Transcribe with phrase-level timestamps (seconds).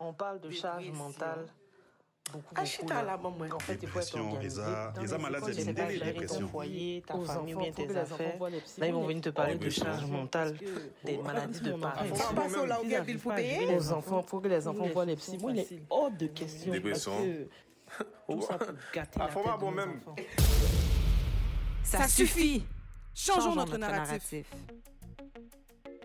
[0.00, 1.46] On parle de charge mentale.
[2.32, 3.36] Beaucoup, Achète à la maman.
[3.54, 4.60] En fait, il faut être Dépression, organisé.
[4.60, 7.96] Dans les écoles, tu sais pas gérer ton foyer, ta aux famille, enfants, bien tes
[7.96, 8.38] affaires.
[8.78, 10.54] Là, ils vont venir te parler de charge mentale,
[11.04, 12.04] des maladies de parents.
[12.66, 13.76] là.
[13.76, 15.38] Aux enfants, faut que les enfants voient les psy.
[15.38, 16.70] Moi, il est hors de question.
[16.72, 17.12] Dépression.
[18.28, 20.00] Tout ça pour gâter Ah, la tête bon même.
[21.82, 22.66] Ça, suffit!
[23.14, 24.52] Changeons, notre, narratif.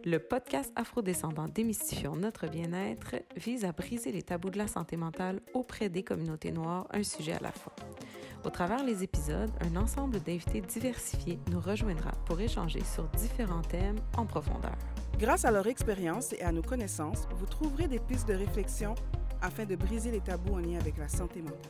[0.05, 5.39] Le podcast Afrodescendant Démystifions notre bien-être vise à briser les tabous de la santé mentale
[5.53, 7.73] auprès des communautés noires, un sujet à la fois.
[8.43, 13.95] Au travers les épisodes, un ensemble d'invités diversifiés nous rejoindra pour échanger sur différents thèmes
[14.17, 14.75] en profondeur.
[15.17, 18.95] Grâce à leur expérience et à nos connaissances, vous trouverez des pistes de réflexion
[19.41, 21.61] afin de briser les tabous en lien avec la santé mentale.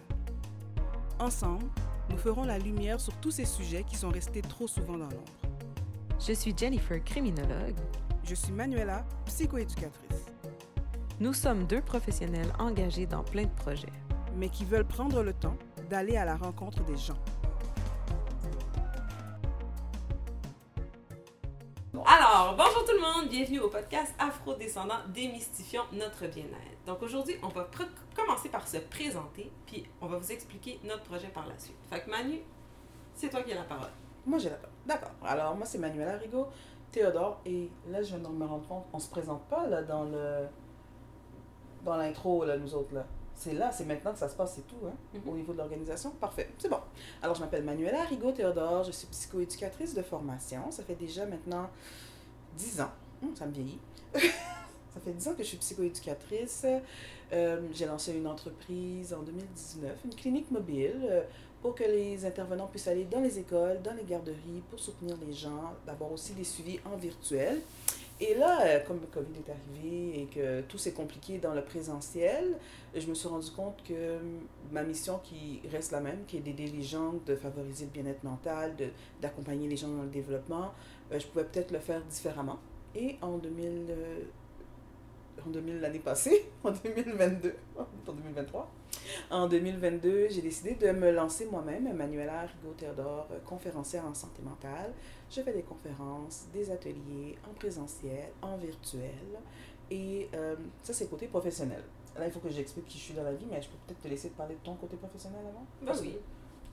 [1.19, 1.67] Ensemble,
[2.09, 5.33] nous ferons la lumière sur tous ces sujets qui sont restés trop souvent dans l'ombre.
[6.19, 7.75] Je suis Jennifer, criminologue.
[8.23, 10.25] Je suis Manuela, psychoéducatrice,
[11.19, 13.91] Nous sommes deux professionnels engagés dans plein de projets.
[14.35, 15.55] mais qui veulent prendre le temps
[15.91, 17.17] d'aller à la rencontre des gens.
[22.05, 26.83] Alors, bonjour tout le monde, bienvenue au podcast Afro-descendant démystifiant notre bien-être.
[26.87, 27.69] Donc aujourd'hui, on va
[28.15, 31.77] commencer par se présenter, puis on va vous expliquer notre projet par la suite.
[31.91, 32.39] Fait que Manu,
[33.13, 33.91] c'est toi qui as la parole.
[34.25, 34.75] Moi, j'ai la parole.
[34.85, 35.11] D'accord.
[35.23, 36.47] Alors, moi, c'est Manuela Rigaud,
[36.94, 37.41] Théodore.
[37.45, 40.45] Et là, je viens de me rendre compte, on se présente pas là dans le
[41.83, 43.05] dans l'intro, là, nous autres, là.
[43.36, 45.21] C'est là, c'est maintenant que ça se passe, c'est tout, hein, Mhm.
[45.30, 46.11] au niveau de l'organisation.
[46.11, 46.77] Parfait, c'est bon.
[47.21, 50.71] Alors, je m'appelle Manuela Rigaud Théodore, je suis psychoéducatrice de formation.
[50.71, 51.69] Ça fait déjà maintenant
[52.55, 52.91] 10 ans.
[53.21, 53.80] Hum, ça me vieillit.
[54.14, 56.66] ça fait 10 ans que je suis psychoéducatrice.
[57.33, 61.23] Euh, J'ai lancé une entreprise en 2019, une clinique mobile, euh,
[61.64, 65.31] pour que les intervenants puissent aller dans les écoles, dans les garderies, pour soutenir les
[65.31, 67.61] gens, d'avoir aussi des suivis en virtuel.
[68.20, 71.64] Et là, euh, comme le COVID est arrivé et que tout s'est compliqué dans le
[71.64, 72.58] présentiel,
[72.94, 74.17] je me suis rendu compte que
[74.73, 78.25] ma mission qui reste la même, qui est d'aider les gens, de favoriser le bien-être
[78.25, 78.75] mental,
[79.22, 80.73] d'accompagner les gens dans le développement,
[81.14, 82.60] euh, je pouvais peut-être le faire différemment.
[82.93, 84.20] Et en 2000, euh,
[85.48, 88.70] en 2000 l'année passée, en 2022, en 2023,
[89.31, 94.42] en 2022, j'ai décidé de me lancer moi-même, Manuela Rigaud Théodore, euh, conférencière en santé
[94.42, 94.93] mentale.
[95.30, 99.09] Je fais des conférences, des ateliers en présentiel, en virtuel.
[99.92, 101.83] Et euh, ça, c'est côté professionnel.
[102.17, 104.02] Là, il faut que j'explique qui je suis dans la vie, mais je peux peut-être
[104.02, 105.65] te laisser te parler de ton côté professionnel avant?
[105.86, 106.14] Parce oui,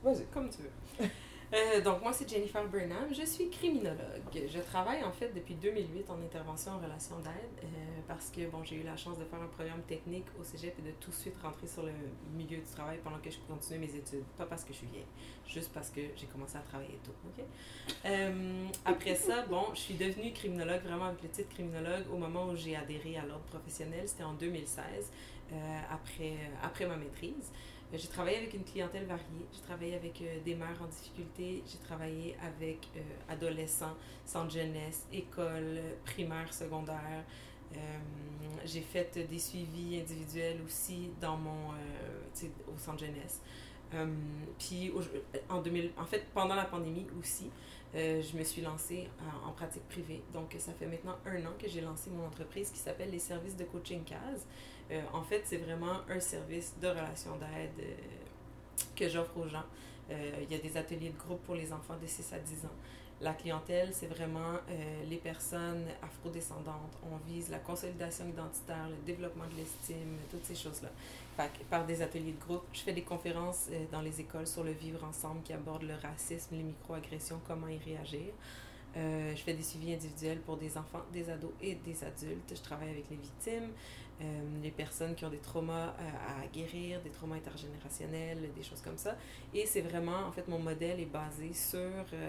[0.03, 0.25] que- Vas-y.
[0.25, 1.07] comme tu veux.
[1.53, 3.97] Euh, donc moi c'est Jennifer Burnham, je suis criminologue.
[4.33, 7.67] Je travaille en fait depuis 2008 en intervention en relation d'aide euh,
[8.07, 10.81] parce que bon j'ai eu la chance de faire un programme technique au cégep et
[10.81, 11.91] de tout de suite rentrer sur le
[12.37, 14.23] milieu du travail pendant que je continuais mes études.
[14.37, 15.05] Pas parce que je suis vieille,
[15.45, 17.11] juste parce que j'ai commencé à travailler tôt.
[17.27, 17.43] ok?
[18.05, 22.47] Euh, après ça, bon, je suis devenue criminologue vraiment avec le titre criminologue au moment
[22.47, 24.07] où j'ai adhéré à l'ordre professionnel.
[24.07, 25.11] C'était en 2016
[25.51, 26.33] euh, après,
[26.63, 27.51] après ma maîtrise.
[27.93, 29.45] J'ai travaillé avec une clientèle variée.
[29.51, 31.61] J'ai travaillé avec euh, des mères en difficulté.
[31.67, 37.25] J'ai travaillé avec euh, adolescents, centre jeunesse, école, euh, primaire, secondaire.
[37.75, 37.77] Euh,
[38.63, 43.41] j'ai fait des suivis individuels aussi dans mon, au centre jeunesse.
[44.59, 44.91] Puis
[45.49, 47.49] en 2000, en fait, pendant la pandémie aussi,
[47.93, 50.21] je me suis lancée en, en pratique privée.
[50.33, 53.55] Donc, ça fait maintenant un an que j'ai lancé mon entreprise qui s'appelle les services
[53.55, 54.45] de coaching CAS.
[54.91, 57.93] Euh, en fait, c'est vraiment un service de relation d'aide euh,
[58.95, 59.63] que j'offre aux gens.
[60.09, 62.65] Euh, il y a des ateliers de groupe pour les enfants de 6 à 10
[62.65, 62.75] ans.
[63.21, 64.57] La clientèle, c'est vraiment
[65.07, 66.97] les personnes afrodescendantes.
[67.03, 70.89] On vise la consolidation identitaire, le développement de l'estime, toutes ces choses-là.
[71.69, 75.03] Par des ateliers de groupe, je fais des conférences dans les écoles sur le vivre
[75.03, 78.33] ensemble qui abordent le racisme, les microagressions, comment y réagir.
[78.97, 82.53] Euh, je fais des suivis individuels pour des enfants, des ados et des adultes.
[82.53, 83.69] Je travaille avec les victimes,
[84.21, 84.23] euh,
[84.61, 88.97] les personnes qui ont des traumas euh, à guérir, des traumas intergénérationnels, des choses comme
[88.97, 89.15] ça.
[89.53, 91.79] Et c'est vraiment, en fait, mon modèle est basé sur.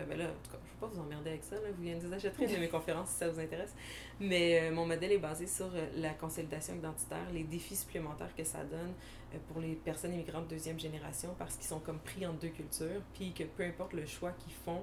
[0.09, 1.83] ben là, en tout cas, je ne vais pas vous emmerder avec ça, là, vous
[1.83, 3.75] viendrez vous achèterez une de mes conférences si ça vous intéresse.
[4.21, 8.93] Mais mon modèle est basé sur la consolidation identitaire, les défis supplémentaires que ça donne
[9.49, 13.03] pour les personnes immigrantes de deuxième génération parce qu'ils sont comme pris en deux cultures,
[13.15, 14.83] puis que peu importe le choix qu'ils font.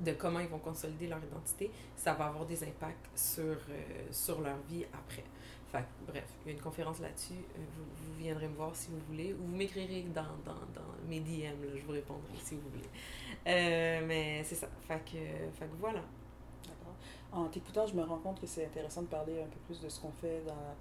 [0.00, 4.40] De comment ils vont consolider leur identité, ça va avoir des impacts sur, euh, sur
[4.40, 5.24] leur vie après.
[5.70, 7.34] Fait bref, il y a une conférence là-dessus.
[7.34, 11.08] euh, vous, vous viendrez me voir si vous voulez, ou vous m'écrirez dans, dans, dans
[11.08, 12.88] mes DM, là, je vous répondrai si vous voulez.
[13.46, 14.68] Euh, mais c'est ça.
[14.86, 15.18] Fait que,
[15.80, 16.02] voilà.
[17.32, 19.88] En t'écoutant, je me rends compte que c'est intéressant de parler un peu plus de
[19.88, 20.74] ce qu'on fait dans la,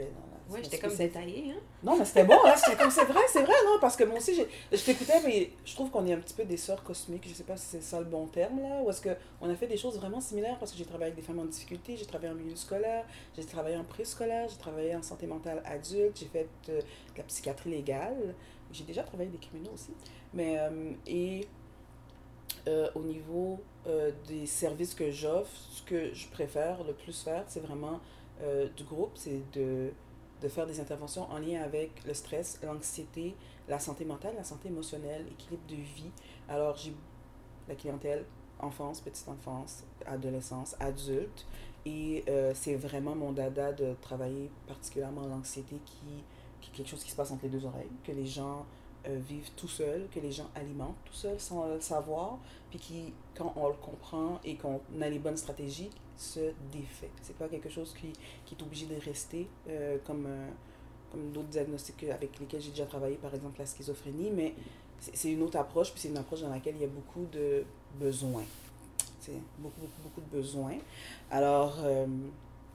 [0.00, 1.60] ben, non, là, Ouais, c'est j'étais comme détaillée, hein?
[1.84, 4.16] Non, mais c'était bon, là, j'étais comme, c'est vrai, c'est vrai, non, parce que moi
[4.18, 4.34] aussi,
[4.72, 7.44] je t'écoutais, mais je trouve qu'on est un petit peu des sœurs cosmiques, je sais
[7.44, 9.96] pas si c'est ça le bon terme, là, ou est-ce qu'on a fait des choses
[9.96, 12.56] vraiment similaires, parce que j'ai travaillé avec des femmes en difficulté, j'ai travaillé en milieu
[12.56, 13.04] scolaire,
[13.36, 17.22] j'ai travaillé en préscolaire, j'ai travaillé en santé mentale adulte, j'ai fait euh, de la
[17.24, 18.34] psychiatrie légale,
[18.72, 19.92] j'ai déjà travaillé avec des criminels aussi,
[20.34, 21.46] mais, euh, et
[22.66, 23.60] euh, au niveau
[24.28, 27.98] des services que j'offre, ce que je préfère le plus faire, c'est vraiment
[28.42, 29.92] euh, du groupe, c'est de
[30.40, 33.34] de faire des interventions en lien avec le stress, l'anxiété,
[33.68, 36.10] la santé mentale, la santé émotionnelle, l'équilibre de vie.
[36.48, 36.94] Alors, j'ai
[37.68, 38.24] la clientèle
[38.58, 41.46] enfance, petite enfance, adolescence, adulte.
[41.86, 46.24] Et euh, c'est vraiment mon dada de travailler particulièrement l'anxiété qui,
[46.60, 48.66] qui est quelque chose qui se passe entre les deux oreilles, que les gens
[49.06, 52.38] euh, vivent tout seuls, que les gens alimentent tout seuls sans le savoir,
[52.70, 57.10] puis qui, quand on le comprend et qu'on a les bonnes stratégies, se défait.
[57.22, 58.12] C'est pas quelque chose qui,
[58.44, 60.48] qui est obligé de rester euh, comme, euh,
[61.10, 64.54] comme d'autres diagnostics avec lesquels j'ai déjà travaillé, par exemple la schizophrénie, mais
[64.98, 67.64] c'est une autre approche, puis c'est une approche dans laquelle il y a beaucoup de
[67.98, 68.44] besoins.
[69.18, 70.76] C'est beaucoup, beaucoup, beaucoup de besoins.
[71.30, 72.06] Alors, euh,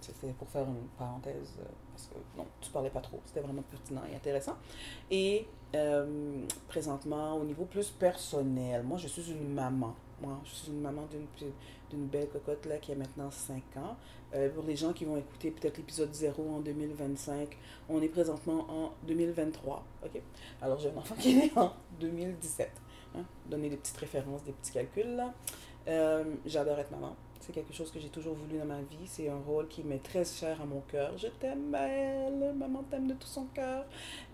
[0.02, 3.64] c'était pour faire une parenthèse, euh, parce que non, tu parlais pas trop, c'était vraiment
[3.64, 4.56] pertinent et intéressant.
[5.10, 9.96] Et euh, présentement, au niveau plus personnel, moi je suis une maman.
[10.22, 11.08] Moi, je suis une maman
[11.90, 13.98] d'une belle cocotte là, qui a maintenant 5 ans.
[14.34, 17.58] Euh, pour les gens qui vont écouter peut-être l'épisode 0 en 2025,
[17.90, 19.84] on est présentement en 2023.
[20.06, 20.22] ok?
[20.62, 22.70] Alors j'ai un enfant qui est né en 2017.
[23.16, 23.24] Hein?
[23.50, 25.34] Donner des petites références, des petits calculs là.
[25.88, 27.16] Euh, J'adore être maman.
[27.46, 29.06] C'est quelque chose que j'ai toujours voulu dans ma vie.
[29.06, 31.16] C'est un rôle qui m'est très cher à mon cœur.
[31.16, 32.56] Je t'aime, belle.
[32.56, 33.86] Maman t'aime de tout son cœur.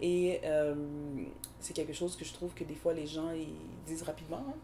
[0.02, 0.74] Et euh,
[1.60, 3.54] c'est quelque chose que je trouve que des fois les gens ils
[3.86, 4.46] disent rapidement.
[4.48, 4.56] Hein?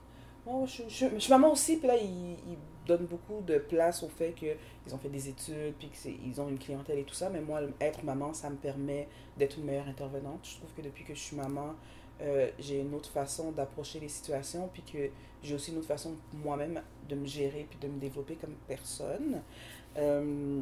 [0.46, 4.02] Oh, je, je, je, suis maman aussi, puis là, ils, ils donnent beaucoup de place
[4.02, 7.30] au fait qu'ils ont fait des études, puis qu'ils ont une clientèle et tout ça.
[7.30, 10.40] Mais moi, être maman, ça me permet d'être une meilleure intervenante.
[10.44, 11.76] Je trouve que depuis que je suis maman,
[12.22, 15.10] euh, j'ai une autre façon d'approcher les situations, puis que
[15.44, 19.42] j'ai aussi une autre façon moi-même de me gérer, puis de me développer comme personne.
[19.98, 20.62] Euh,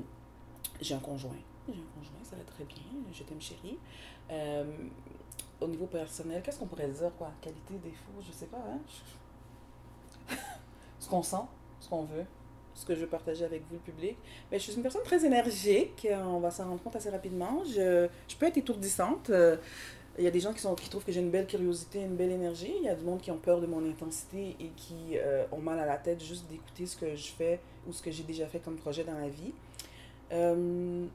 [0.82, 1.32] j'ai un conjoint.
[1.68, 2.84] J'ai un conjoint, ça va très bien.
[3.14, 3.78] Je t'aime, chérie.
[4.32, 4.66] Euh,
[5.62, 7.32] au niveau personnel, qu'est-ce qu'on pourrait dire, quoi?
[7.42, 10.36] Qualité, défaut, je sais pas, hein?
[11.00, 11.38] Ce qu'on sent,
[11.80, 12.26] ce qu'on veut,
[12.74, 14.18] ce que je veux partager avec vous, le public.
[14.52, 17.64] Mais je suis une personne très énergique, on va s'en rendre compte assez rapidement.
[17.64, 19.32] Je, je peux être étourdissante.
[20.18, 22.16] Il y a des gens qui, sont, qui trouvent que j'ai une belle curiosité, une
[22.16, 22.74] belle énergie.
[22.78, 25.60] Il y a du monde qui ont peur de mon intensité et qui euh, ont
[25.60, 28.48] mal à la tête juste d'écouter ce que je fais ou ce que j'ai déjà
[28.48, 29.54] fait comme projet dans la vie.
[30.32, 31.06] Euh,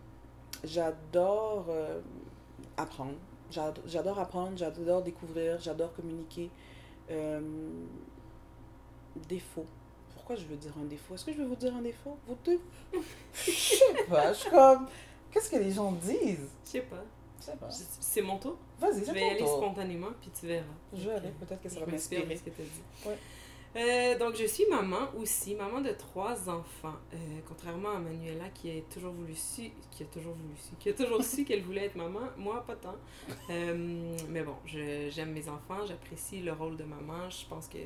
[0.65, 2.01] j'adore euh,
[2.77, 3.15] apprendre.
[3.51, 6.51] J'adore apprendre, j'adore découvrir, j'adore communiquer.
[9.29, 9.67] défaut
[10.31, 11.15] pourquoi je veux dire un défaut?
[11.15, 12.17] Est-ce que je vais vous dire un défaut?
[12.29, 12.61] Vous deux?
[13.35, 14.87] Je sais pas, je suis comme.
[15.33, 16.49] Qu'est-ce que les gens disent?
[16.65, 17.03] Je sais pas.
[18.01, 20.65] C'est mon tour Vas-y, Je vais y aller spontanément, puis tu verras.
[20.93, 22.37] Je vais aller, peut-être que ça va m'inspirer.
[22.37, 23.09] ce que tu as dit.
[23.09, 23.19] Ouais.
[23.77, 26.97] Euh, donc, je suis maman aussi, maman de trois enfants.
[27.15, 27.17] Euh,
[27.47, 30.93] contrairement à Manuela qui a toujours voulu su, qui a toujours voulu su, qui a
[30.93, 32.97] toujours su qu'elle voulait être maman, moi pas tant.
[33.51, 37.31] Euh, mais bon, j'aime mes enfants, j'apprécie le rôle de maman.
[37.31, 37.79] Je pense que,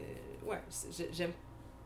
[0.46, 0.60] ouais,
[1.12, 1.32] j'aime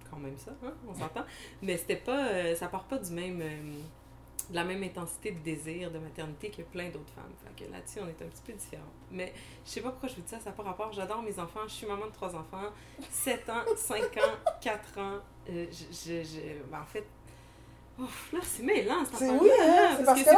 [0.08, 1.24] quand même ça, hein, on s'entend.
[1.60, 3.42] Mais c'était pas, ça part pas du même,
[4.52, 7.32] la même intensité de désir, de maternité que plein d'autres femmes.
[7.44, 8.82] Fait que là-dessus, on est un petit peu différents.
[9.10, 9.32] Mais
[9.64, 10.92] je sais pas pourquoi je vous dis ça, ça n'a pas rapport.
[10.92, 12.70] J'adore mes enfants, je suis maman de trois enfants,
[13.10, 15.18] 7 ans, 5 ans, 4 ans.
[15.50, 17.04] Euh, je, je, ben, en fait,
[17.98, 20.30] ouf, là, c'est mêlant, cette oui, hein, parce, que,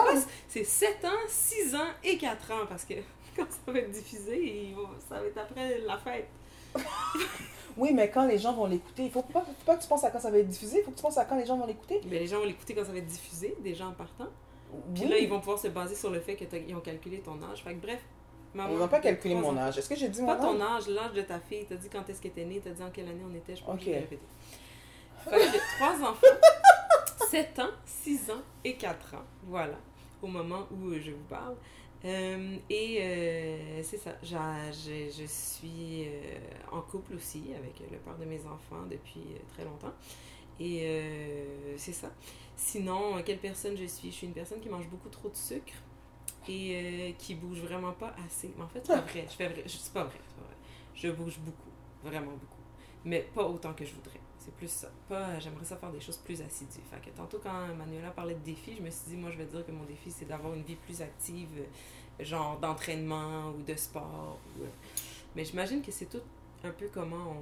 [0.48, 2.94] c'est 7 ans, 6 ans et 4 ans, parce que
[3.36, 4.74] quand ça va être diffusé,
[5.08, 6.28] ça va être après la fête.
[7.80, 10.04] Oui, mais quand les gens vont l'écouter, il faut pas, faut pas que tu penses
[10.04, 11.56] à quand ça va être diffusé, il faut que tu penses à quand les gens
[11.56, 12.00] vont l'écouter.
[12.04, 14.28] Mais les gens vont l'écouter quand ça va être diffusé, déjà en partant.
[14.94, 17.62] Puis là, ils vont pouvoir se baser sur le fait qu'ils ont calculé ton âge.
[17.64, 18.00] Fait que bref,
[18.54, 18.74] maman.
[18.74, 19.78] On n'a pas calculé mon âge.
[19.78, 21.64] Est-ce que j'ai dit mon pas âge Pas ton âge, l'âge de ta fille.
[21.68, 23.64] T'as dit quand est-ce qu'elle était née, t'as dit en quelle année on était, je
[23.64, 23.80] pense Ok.
[23.80, 24.18] que je répéter.
[25.78, 26.26] Trois enfants,
[27.30, 29.24] 7 ans, 6 ans et 4 ans.
[29.44, 29.76] Voilà,
[30.22, 31.54] au moment où je vous parle.
[32.04, 36.38] Euh, et euh, c'est ça, je, je suis euh,
[36.72, 39.92] en couple aussi avec le père de mes enfants depuis très longtemps.
[40.58, 41.46] Et
[41.78, 42.10] c'est ça.
[42.54, 44.10] Sinon, quelle personne je suis?
[44.10, 45.72] Je suis une personne qui mange beaucoup trop de sucre
[46.46, 48.52] et qui bouge vraiment pas assez.
[48.58, 49.26] Mais en fait, c'est pas vrai.
[49.26, 49.64] Je fais vrai.
[49.66, 50.18] C'est pas vrai.
[50.94, 51.70] Je bouge beaucoup,
[52.04, 52.60] vraiment beaucoup.
[53.06, 54.20] Mais pas autant que je voudrais.
[54.40, 54.88] C'est plus ça.
[55.08, 56.80] Pas, j'aimerais ça faire des choses plus assidues.
[56.90, 59.44] Fait que tantôt, quand Manuela parlait de défi, je me suis dit, moi, je vais
[59.44, 61.48] dire que mon défi, c'est d'avoir une vie plus active,
[62.18, 64.38] genre d'entraînement ou de sport.
[64.58, 64.64] Ou...
[65.36, 66.22] Mais j'imagine que c'est tout
[66.64, 67.36] un peu comment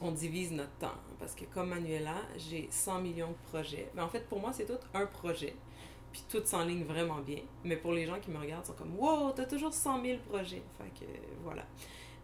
[0.00, 0.96] on, on divise notre temps.
[1.18, 3.90] Parce que comme Manuela, j'ai 100 millions de projets.
[3.94, 5.54] Mais en fait, pour moi, c'est tout un projet.
[6.12, 7.40] puis tout s'enligne vraiment bien.
[7.64, 10.18] Mais pour les gens qui me regardent, ils sont comme Wow, t'as toujours 100 000
[10.28, 10.62] projets.
[10.78, 11.10] Fait que
[11.44, 11.66] voilà.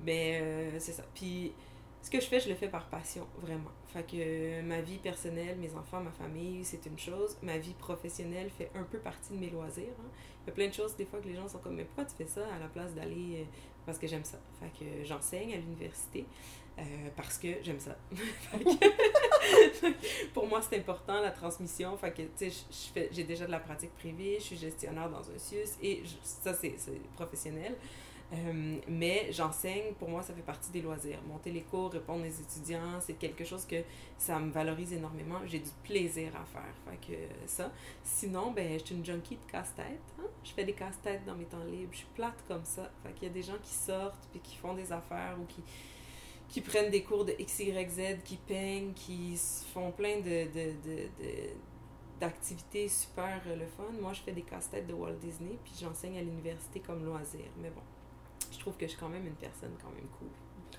[0.01, 1.05] Mais euh, c'est ça.
[1.15, 1.53] Puis
[2.07, 3.71] ce que je fais, je le fais par passion, vraiment.
[3.89, 7.37] Fait que ma vie personnelle, mes enfants, ma famille, c'est une chose.
[7.43, 9.93] Ma vie professionnelle fait un peu partie de mes loisirs.
[9.99, 10.09] hein.
[10.45, 12.05] Il y a plein de choses, des fois, que les gens sont comme, mais pourquoi
[12.05, 13.41] tu fais ça à la place d'aller.
[13.41, 13.45] euh,
[13.85, 14.39] Parce que j'aime ça?
[14.61, 16.25] Fait que j'enseigne à l'université.
[16.79, 16.83] euh,
[17.17, 17.97] parce que j'aime ça.
[18.53, 21.97] Que- pour moi, c'est important la transmission.
[21.97, 25.39] Fait que, tu sais, j'ai déjà de la pratique privée, je suis gestionnaire dans un
[25.39, 26.75] SUS et ça, c'est
[27.15, 27.75] professionnel.
[28.33, 31.21] Euh, mais j'enseigne, pour moi, ça fait partie des loisirs.
[31.29, 33.77] Monter les cours, répondre aux étudiants, c'est quelque chose que
[34.19, 35.39] ça me valorise énormément.
[35.47, 36.75] J'ai du plaisir à faire.
[37.47, 37.71] Ça.
[38.03, 40.01] Sinon, ben, je suis une junkie de casse-tête.
[40.19, 40.27] hein.
[40.43, 41.93] Je fais des casse-têtes dans mes temps libres.
[41.93, 42.91] Je suis plate comme ça.
[43.05, 45.63] Fait qu'il y a des gens qui sortent puis qui font des affaires ou qui,
[46.49, 49.39] qui prennent des cours de X, Y, Z, qui peignent, qui
[49.73, 51.51] font plein de, de, de-
[52.21, 53.85] d'activités super euh, le fun.
[54.01, 57.45] Moi, je fais des casse-têtes de Walt Disney, puis j'enseigne à l'université comme loisir.
[57.61, 57.83] Mais bon,
[58.53, 60.29] je trouve que je suis quand même une personne quand même cool.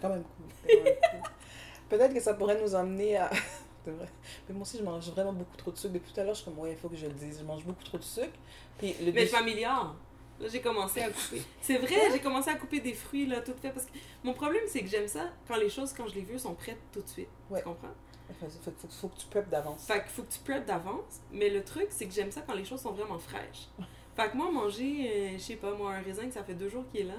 [0.01, 0.67] Quand même cool.
[1.89, 3.29] Peut-être que ça pourrait nous emmener à.
[3.87, 5.93] Mais moi aussi, je mange vraiment beaucoup trop de sucre.
[5.93, 7.39] Depuis tout à l'heure, je suis comme, ouais, il faut que je le dise.
[7.39, 8.37] Je mange beaucoup trop de sucre.
[8.77, 9.87] Puis le Mais défi- familial.
[10.39, 11.41] Là, j'ai commencé à couper.
[11.61, 13.69] C'est vrai, j'ai commencé à couper des fruits, là, tout fait.
[13.71, 13.93] Parce que
[14.23, 16.77] mon problème, c'est que j'aime ça quand les choses, quand je les veux, sont prêtes
[16.91, 17.29] tout de suite.
[17.49, 17.59] Ouais.
[17.59, 17.87] Tu comprends?
[18.27, 19.85] Fait, faut, faut, faut que tu prep d'avance.
[19.85, 21.21] Fait qu'il faut que tu prep d'avance.
[21.31, 23.69] Mais le truc, c'est que j'aime ça quand les choses sont vraiment fraîches.
[24.17, 26.69] Fait que moi, manger, euh, je sais pas, moi, un raisin que ça fait deux
[26.69, 27.13] jours qu'il est là.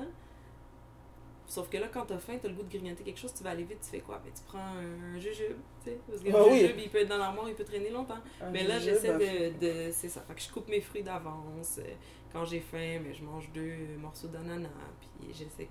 [1.48, 3.50] Sauf que là, quand t'as faim, t'as le goût de grignoter quelque chose, tu vas
[3.50, 4.20] aller vite, tu fais quoi?
[4.22, 5.98] Ben, tu prends un jujube, tu sais.
[6.06, 6.60] Parce que Ah le oui.
[6.60, 8.18] jujube, il peut être dans l'armoire, il peut traîner longtemps.
[8.42, 10.20] Un Mais là, j'essaie un de, de- C'est ça.
[10.28, 11.78] Fait que je coupe mes fruits d'avance.
[11.78, 11.94] Euh,
[12.32, 14.68] Quand j'ai faim, mais je mange deux morceaux d'ananas.
[15.00, 15.68] Puis j'essaie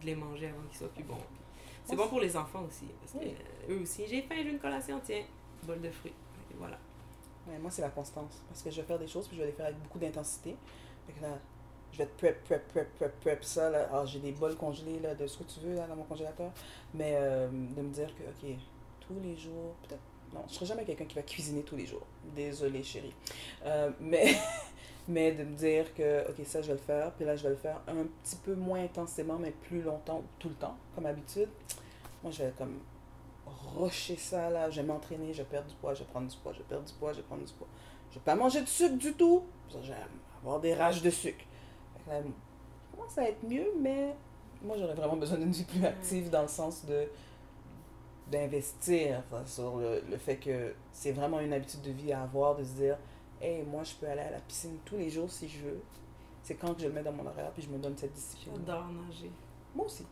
[0.00, 1.18] de les manger avant qu'ils soient plus bons.
[1.84, 2.86] C'est bon pour les enfants aussi.
[3.00, 3.34] Parce que Oui.
[3.68, 5.24] euh, eux aussi, j'ai faim, j'ai une collation, tiens,
[5.64, 6.14] bol de fruits.
[6.56, 6.78] Voilà.
[7.48, 8.42] Ouais, moi, c'est la constance.
[8.48, 10.56] Parce que je vais faire des choses, puis je vais les faire avec beaucoup d'intensité.
[11.08, 11.38] Fait que là,
[11.92, 13.70] je vais te prep, prep, prep, prep, prep ça.
[13.70, 13.88] Là.
[13.92, 16.50] Ah, j'ai des bols congelés là, de ce que tu veux là, dans mon congélateur.
[16.94, 18.56] Mais euh, de me dire que, OK,
[19.00, 20.02] tous les jours, peut-être.
[20.34, 22.06] Non, je serai jamais quelqu'un qui va cuisiner tous les jours.
[22.34, 23.14] Désolée, chérie.
[23.64, 24.34] Euh, mais,
[25.08, 27.12] mais de me dire que, OK, ça, je vais le faire.
[27.12, 30.48] Puis là, je vais le faire un petit peu moins intensément, mais plus longtemps, tout
[30.48, 31.48] le temps, comme habitude.
[32.22, 32.80] Moi, je vais comme
[33.46, 34.68] rocher ça, là.
[34.70, 36.64] Je vais m'entraîner, je vais perdre du poids, je vais prendre du poids, je vais
[36.64, 37.68] perdre du poids, je vais prendre du poids.
[38.10, 39.44] Je vais pas manger de sucre du tout.
[39.70, 39.94] Je vais
[40.42, 41.44] avoir des rages de sucre.
[42.06, 42.12] Ça
[42.92, 44.14] commence à être mieux, mais
[44.62, 47.08] moi, j'aurais vraiment besoin d'une vie plus active dans le sens de
[48.30, 52.56] d'investir enfin, sur le, le fait que c'est vraiment une habitude de vie à avoir,
[52.56, 52.96] de se dire,
[53.40, 55.80] hey, moi, je peux aller à la piscine tous les jours si je veux.
[56.42, 58.54] C'est quand que je le mets dans mon horaire, puis je me donne cette discipline.
[58.66, 59.30] J'adore nager.
[59.74, 60.04] Moi aussi.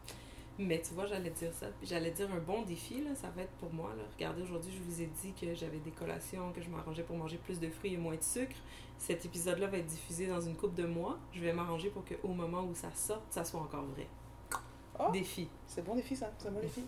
[0.59, 1.67] Mais tu vois, j'allais dire ça.
[1.79, 3.91] Puis j'allais dire un bon défi, là, ça va être pour moi.
[3.97, 4.05] Là.
[4.15, 7.39] Regardez, aujourd'hui, je vous ai dit que j'avais des collations, que je m'arrangeais pour manger
[7.39, 8.57] plus de fruits et moins de sucre.
[8.99, 11.19] Cet épisode-là va être diffusé dans une couple de mois.
[11.33, 14.07] Je vais m'arranger pour qu'au moment où ça sorte, ça soit encore vrai.
[14.99, 15.11] Oh.
[15.13, 15.49] Défi.
[15.67, 16.31] C'est bon défi, ça.
[16.39, 16.83] C'est un bon défi.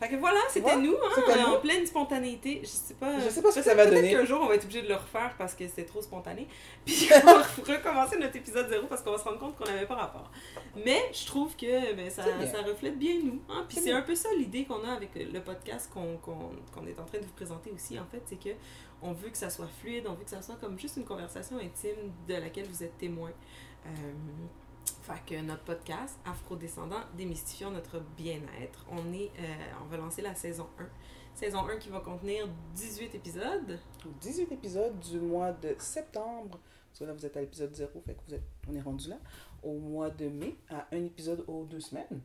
[0.00, 1.58] Fait que voilà, c'était Ouais, nous, hein, en nous.
[1.60, 2.60] pleine spontanéité.
[2.62, 3.18] Je sais pas.
[3.18, 4.12] Je sais pas ce que peut-être- ça va peut-être donner.
[4.12, 6.46] qu'un jour, on va être obligé de le refaire parce que c'était trop spontané.
[6.86, 7.42] Puis on va
[7.76, 10.30] recommencer notre épisode zéro parce qu'on va se rendre compte qu'on n'avait pas rapport.
[10.84, 13.40] Mais je trouve que ben, ça, C'est ça reflète bien nous.
[13.48, 13.64] Hein?
[13.68, 16.86] Puis C'est c'est un peu ça l'idée qu'on a avec le podcast qu'on qu'on- qu'on
[16.86, 18.22] est en train de vous présenter aussi, en fait.
[18.26, 18.54] C'est que
[19.02, 21.56] on veut que ça soit fluide, on veut que ça soit comme juste une conversation
[21.58, 23.30] intime de laquelle vous êtes témoin.
[23.86, 23.90] Euh,
[25.02, 30.34] fait que notre podcast, Afro-descendant, démystifiant notre bien-être, on est, euh, on va lancer la
[30.34, 30.88] saison 1.
[31.34, 33.78] Saison 1 qui va contenir 18 épisodes.
[34.20, 36.58] 18 épisodes du mois de septembre.
[36.90, 39.08] Parce que là, vous êtes à l'épisode 0, fait que vous êtes, on est rendu
[39.08, 39.18] là.
[39.62, 42.20] Au mois de mai, à un épisode aux deux semaines.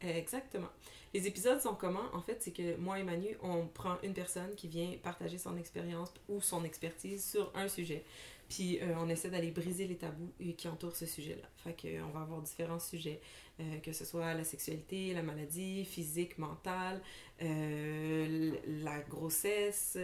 [0.00, 0.68] Exactement.
[1.12, 2.04] Les épisodes sont comment?
[2.12, 5.56] En fait, c'est que moi et Manu, on prend une personne qui vient partager son
[5.56, 8.04] expérience ou son expertise sur un sujet.
[8.48, 11.46] Puis euh, on essaie d'aller briser les tabous qui entourent ce sujet-là.
[11.56, 13.20] Fait que, euh, on va avoir différents sujets,
[13.60, 17.00] euh, que ce soit la sexualité, la maladie, physique, mentale,
[17.42, 18.52] euh,
[18.82, 19.98] la grossesse.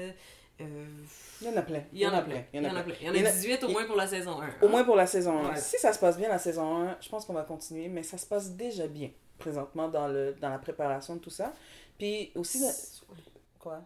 [0.61, 0.67] Il
[1.43, 1.83] y en a plein.
[1.93, 2.45] il y en a plein.
[2.53, 2.95] Il y en a plein.
[3.01, 4.63] Il y en a 18 au moins pour la saison 1.
[4.63, 5.51] Au moins pour la saison 1.
[5.51, 5.57] Ouais.
[5.57, 8.19] Si ça se passe bien la saison 1, je pense qu'on va continuer, mais ça
[8.19, 11.53] se passe déjà bien présentement dans, le, dans la préparation de tout ça.
[11.99, 12.63] Puis aussi,
[13.59, 13.83] quoi?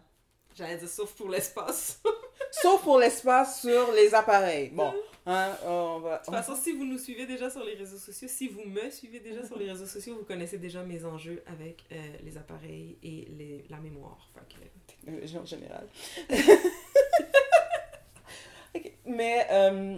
[0.55, 2.01] J'allais dire sauf pour l'espace.
[2.51, 4.69] Sauf pour l'espace sur les appareils.
[4.69, 4.93] Bon,
[5.25, 6.17] hein, on va.
[6.17, 8.89] De toute façon, si vous nous suivez déjà sur les réseaux sociaux, si vous me
[8.89, 12.97] suivez déjà sur les réseaux sociaux, vous connaissez déjà mes enjeux avec euh, les appareils
[13.03, 14.29] et les, la mémoire.
[14.87, 15.87] Technologie en général.
[18.75, 19.97] Ok, Mais euh,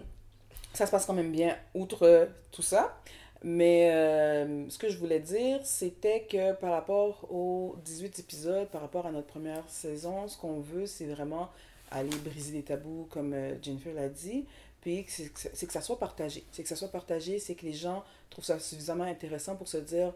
[0.73, 2.97] ça se passe quand même bien, outre euh, tout ça.
[3.43, 8.81] Mais euh, ce que je voulais dire, c'était que par rapport aux 18 épisodes, par
[8.81, 11.49] rapport à notre première saison, ce qu'on veut, c'est vraiment
[11.91, 14.45] aller briser les tabous, comme euh, Jennifer l'a dit.
[14.81, 15.29] Puis c'est
[15.67, 16.43] que, ça soit partagé.
[16.51, 19.77] C'est que ça soit partagé, c'est que les gens trouvent ça suffisamment intéressant pour se
[19.77, 20.13] dire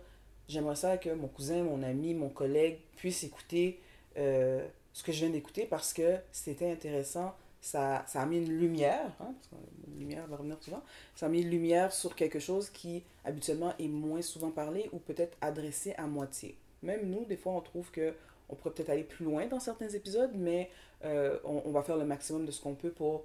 [0.48, 3.80] j'aimerais ça que mon cousin, mon ami, mon collègue puisse écouter
[4.18, 7.36] euh, ce que je viens d'écouter parce que c'était intéressant.
[7.62, 10.84] Ça, ça a mis une lumière, hein, parce la lumière va revenir souvent,
[11.16, 15.00] ça a mis une lumière sur quelque chose qui habituellement est moins souvent parlé ou
[15.00, 16.58] peut-être adressé à moitié.
[16.84, 18.14] Même nous, des fois, on trouve que
[18.50, 20.70] on pourrait peut-être aller plus loin dans certains épisodes, mais
[21.04, 23.24] euh, on, on, va faire le maximum de ce qu'on peut pour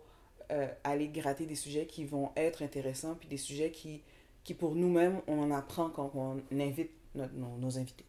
[0.50, 4.02] euh, aller gratter des sujets qui vont être intéressants, puis des sujets qui,
[4.42, 8.04] qui pour nous-mêmes, on en apprend quand on invite notre, nos, nos, invités.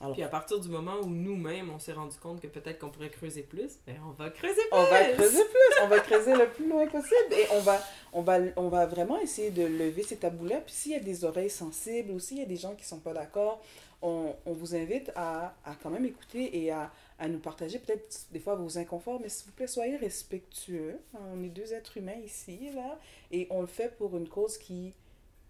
[0.00, 2.90] Alors, puis à partir du moment où nous-mêmes, on s'est rendu compte que peut-être qu'on
[2.90, 4.72] pourrait creuser plus, ben on va creuser plus!
[4.72, 5.68] On va creuser plus!
[5.84, 7.80] on va creuser le plus loin possible et on va,
[8.12, 10.60] on va, on va vraiment essayer de lever ces tabous-là.
[10.60, 12.88] Puis s'il y a des oreilles sensibles ou s'il y a des gens qui ne
[12.88, 13.62] sont pas d'accord,
[14.02, 18.26] on, on, vous invite à, à, quand même écouter et à, à nous partager peut-être
[18.30, 21.00] des fois vos inconforts, mais s'il vous plaît, soyez respectueux.
[21.32, 22.98] On est deux êtres humains ici, là,
[23.30, 24.94] et on le fait pour une cause qui,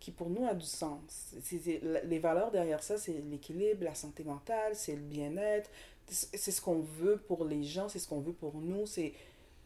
[0.01, 1.35] qui pour nous a du sens.
[1.53, 5.71] Les valeurs derrière ça, c'est l'équilibre, la santé mentale, c'est le bien-être,
[6.07, 9.13] c'est ce qu'on veut pour les gens, c'est ce qu'on veut pour nous, c'est...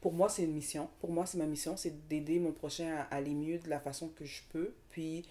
[0.00, 0.88] Pour moi, c'est une mission.
[0.98, 4.08] Pour moi, c'est ma mission, c'est d'aider mon prochain à aller mieux de la façon
[4.08, 4.74] que je peux.
[4.90, 5.24] Puis,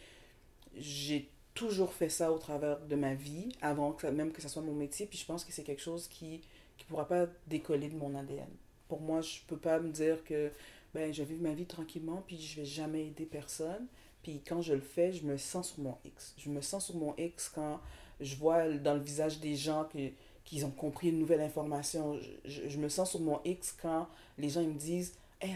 [0.77, 4.61] j'ai toujours fait ça au travers de ma vie, avant que, même que ça soit
[4.61, 5.05] mon métier.
[5.05, 6.41] Puis je pense que c'est quelque chose qui
[6.79, 8.49] ne pourra pas décoller de mon ADN.
[8.87, 10.51] Pour moi, je ne peux pas me dire que
[10.93, 13.87] ben, je vais vivre ma vie tranquillement, puis je ne vais jamais aider personne.
[14.23, 16.33] Puis quand je le fais, je me sens sur mon X.
[16.37, 17.79] Je me sens sur mon X quand
[18.19, 20.11] je vois dans le visage des gens que,
[20.43, 22.19] qu'ils ont compris une nouvelle information.
[22.45, 25.55] Je, je, me sens sur mon X quand les gens me disent hey,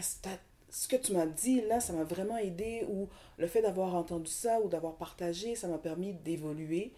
[0.76, 4.30] ce que tu m'as dit là, ça m'a vraiment aidé, ou le fait d'avoir entendu
[4.30, 6.92] ça ou d'avoir partagé, ça m'a permis d'évoluer.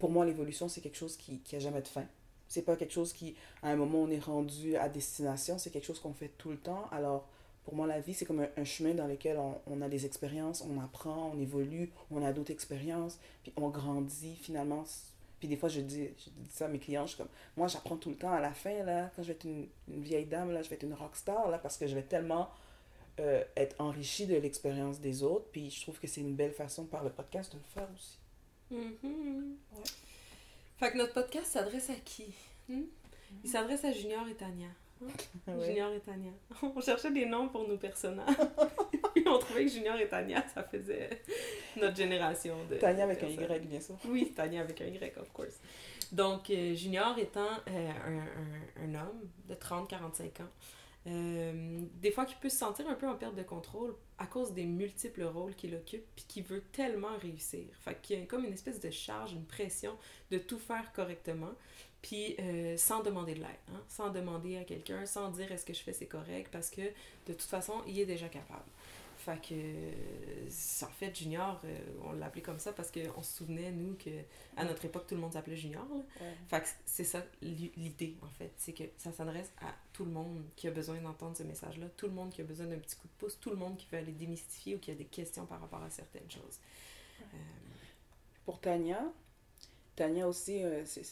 [0.00, 2.06] Pour moi, l'évolution, c'est quelque chose qui n'a jamais de fin.
[2.48, 5.86] C'est pas quelque chose qui, à un moment, on est rendu à destination, c'est quelque
[5.86, 6.88] chose qu'on fait tout le temps.
[6.90, 7.28] Alors,
[7.62, 10.80] pour moi, la vie, c'est comme un, chemin dans lequel on, a des expériences, on
[10.82, 14.82] apprend, on évolue, on a d'autres expériences, puis on grandit finalement.
[15.38, 17.68] Puis des fois, je dis, je dis ça à mes clients, je suis comme, moi,
[17.68, 20.26] j'apprends tout le temps à la fin, là, quand je vais être une, une vieille
[20.26, 22.50] dame, là, je vais être une rockstar, là, parce que je vais tellement
[23.20, 25.46] euh, être enrichi de l'expérience des autres.
[25.52, 28.18] Puis je trouve que c'est une belle façon par le podcast de le faire aussi.
[28.70, 29.76] Mm -hmm.
[29.76, 29.84] ouais.
[30.78, 32.26] Fait que notre podcast s'adresse à qui?
[32.68, 32.74] Hmm?
[32.74, 33.44] mm -hmm.
[33.44, 34.68] Il s'adresse à Junior et Tania.
[35.02, 35.08] Hein?
[35.46, 35.66] ouais.
[35.66, 36.32] Junior et Tania.
[36.76, 38.36] On cherchait des noms pour nos personnages.
[39.14, 41.10] Puis on trouvait que Junior et Tania, ça faisait
[41.76, 42.76] notre génération de.
[42.76, 43.96] Tania avec un Y, bien sûr.
[44.06, 45.58] Oui, Tania avec un Y, of course.
[46.12, 50.50] Donc, euh, Junior étant euh, un, un, un, homme de 30-45 ans,
[51.06, 54.52] euh, des fois, qui peut se sentir un peu en perte de contrôle à cause
[54.52, 57.64] des multiples rôles qu'il occupe, puis qui veut tellement réussir.
[57.80, 59.96] Fait qu'il y a comme une espèce de charge, une pression
[60.30, 61.52] de tout faire correctement,
[62.02, 63.82] puis euh, sans demander de l'aide, hein?
[63.88, 67.32] sans demander à quelqu'un, sans dire est-ce que je fais c'est correct, parce que de
[67.32, 68.64] toute façon, il est déjà capable.
[69.20, 73.94] Fait que, en fait, Junior, euh, on l'appelait comme ça parce qu'on se souvenait, nous,
[73.94, 74.08] que
[74.56, 75.84] à notre époque, tout le monde s'appelait Junior.
[75.90, 75.96] Là.
[75.96, 76.34] Ouais.
[76.48, 78.50] Fait que c'est ça l'idée, en fait.
[78.56, 82.06] C'est que ça s'adresse à tout le monde qui a besoin d'entendre ce message-là, tout
[82.06, 83.98] le monde qui a besoin d'un petit coup de pouce, tout le monde qui veut
[83.98, 86.58] aller démystifier ou qui a des questions par rapport à certaines choses.
[87.20, 87.26] Ouais.
[87.34, 87.38] Euh...
[88.46, 89.04] Pour Tania,
[89.96, 91.04] Tania aussi, euh, c'est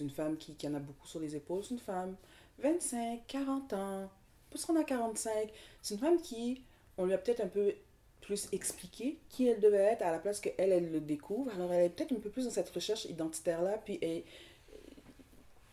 [0.00, 1.64] une femme qui, qui en a beaucoup sur les épaules.
[1.64, 2.16] C'est une femme
[2.58, 4.10] 25, 40 ans,
[4.50, 5.50] plus qu'on a 45.
[5.80, 6.62] C'est une femme qui
[7.00, 7.74] on lui a peut-être un peu
[8.20, 11.50] plus expliqué qui elle devait être à la place qu'elle, elle le découvre.
[11.54, 13.80] Alors, elle est peut-être un peu plus dans cette recherche identitaire-là.
[13.84, 14.22] Puis, elle...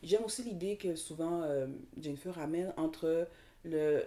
[0.01, 1.67] j'aime aussi l'idée que souvent euh,
[1.99, 3.27] Jennifer ramène entre
[3.65, 4.05] le,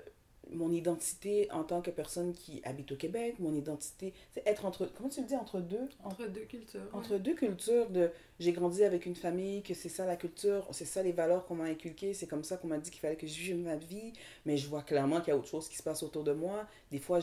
[0.52, 4.90] mon identité en tant que personne qui habite au Québec, mon identité, c'est être entre,
[4.96, 5.88] comment tu le dis, entre deux?
[6.02, 6.80] Entre deux cultures.
[6.92, 7.18] Entre ouais.
[7.18, 11.02] deux cultures de j'ai grandi avec une famille, que c'est ça la culture, c'est ça
[11.02, 13.38] les valeurs qu'on m'a inculquées, c'est comme ça qu'on m'a dit qu'il fallait que je
[13.38, 14.12] vive ma vie,
[14.46, 16.66] mais je vois clairement qu'il y a autre chose qui se passe autour de moi.
[16.90, 17.20] Des fois,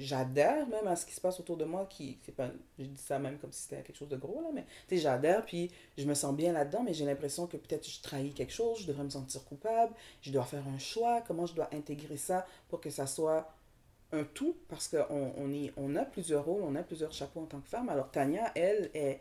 [0.00, 3.00] j'adhère même à ce qui se passe autour de moi, qui, c'est pas, je dis
[3.00, 5.70] ça même comme si c'était quelque chose de gros, là, mais tu sais, j'adhère, puis
[5.98, 8.86] je me sens bien là-dedans, mais j'ai l'impression que peut-être je trahis quelque chose, je
[8.86, 12.80] devrais me sentir coupable, je dois faire un choix, comment je dois intégrer ça pour
[12.80, 13.52] que ça soit
[14.12, 17.60] un tout, parce qu'on on on a plusieurs rôles, on a plusieurs chapeaux en tant
[17.60, 17.88] que femme.
[17.88, 19.20] Alors Tania, elle, est,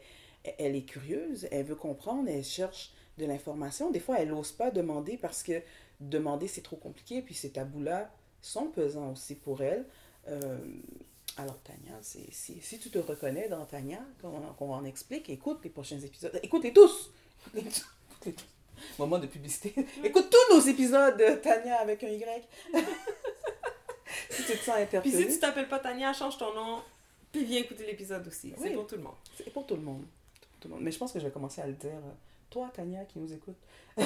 [0.58, 3.92] elle est curieuse, elle veut comprendre, elle cherche de l'information.
[3.92, 5.62] Des fois, elle n'ose pas demander parce que
[6.00, 8.10] demander, c'est trop compliqué, puis ces tabous-là
[8.42, 9.86] sont pesants aussi pour elle.
[10.28, 10.58] Euh,
[11.38, 15.70] alors, Tania, si, si tu te reconnais dans Tania, qu'on qu en explique, écoute les
[15.70, 16.38] prochains épisodes.
[16.44, 17.12] Écoute-les tous!
[17.56, 18.46] Écoute-les tous!
[18.98, 19.74] Moment de publicité.
[20.04, 22.48] Écoute tous nos épisodes de Tania avec un Y.
[24.30, 25.02] si tu te sens interpellé.
[25.02, 26.82] Puis si tu t'appelles pas Tania, change ton nom,
[27.32, 28.54] puis viens écouter l'épisode aussi.
[28.58, 29.16] C'est oui, pour tout le monde.
[29.38, 30.06] C'est pour tout le monde.
[30.62, 30.84] Tout le monde.
[30.84, 32.00] Mais je pense que je vais commencer à le dire.
[32.50, 33.58] Toi, Tania, qui nous écoute.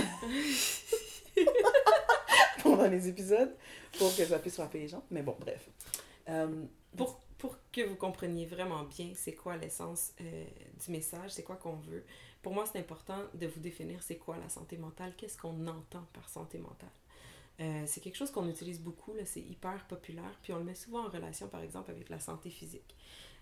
[2.63, 3.53] pendant les épisodes
[3.97, 5.03] pour que ça puisse frapper les gens.
[5.11, 5.69] Mais bon, bref.
[6.29, 10.45] Euh, pour, pour que vous compreniez vraiment bien c'est quoi l'essence euh,
[10.83, 12.05] du message, c'est quoi qu'on veut,
[12.41, 16.05] pour moi c'est important de vous définir c'est quoi la santé mentale, qu'est-ce qu'on entend
[16.13, 16.89] par santé mentale.
[17.59, 21.05] Euh, c'est quelque chose qu'on utilise beaucoup, c'est hyper populaire, puis on le met souvent
[21.05, 22.95] en relation par exemple avec la santé physique.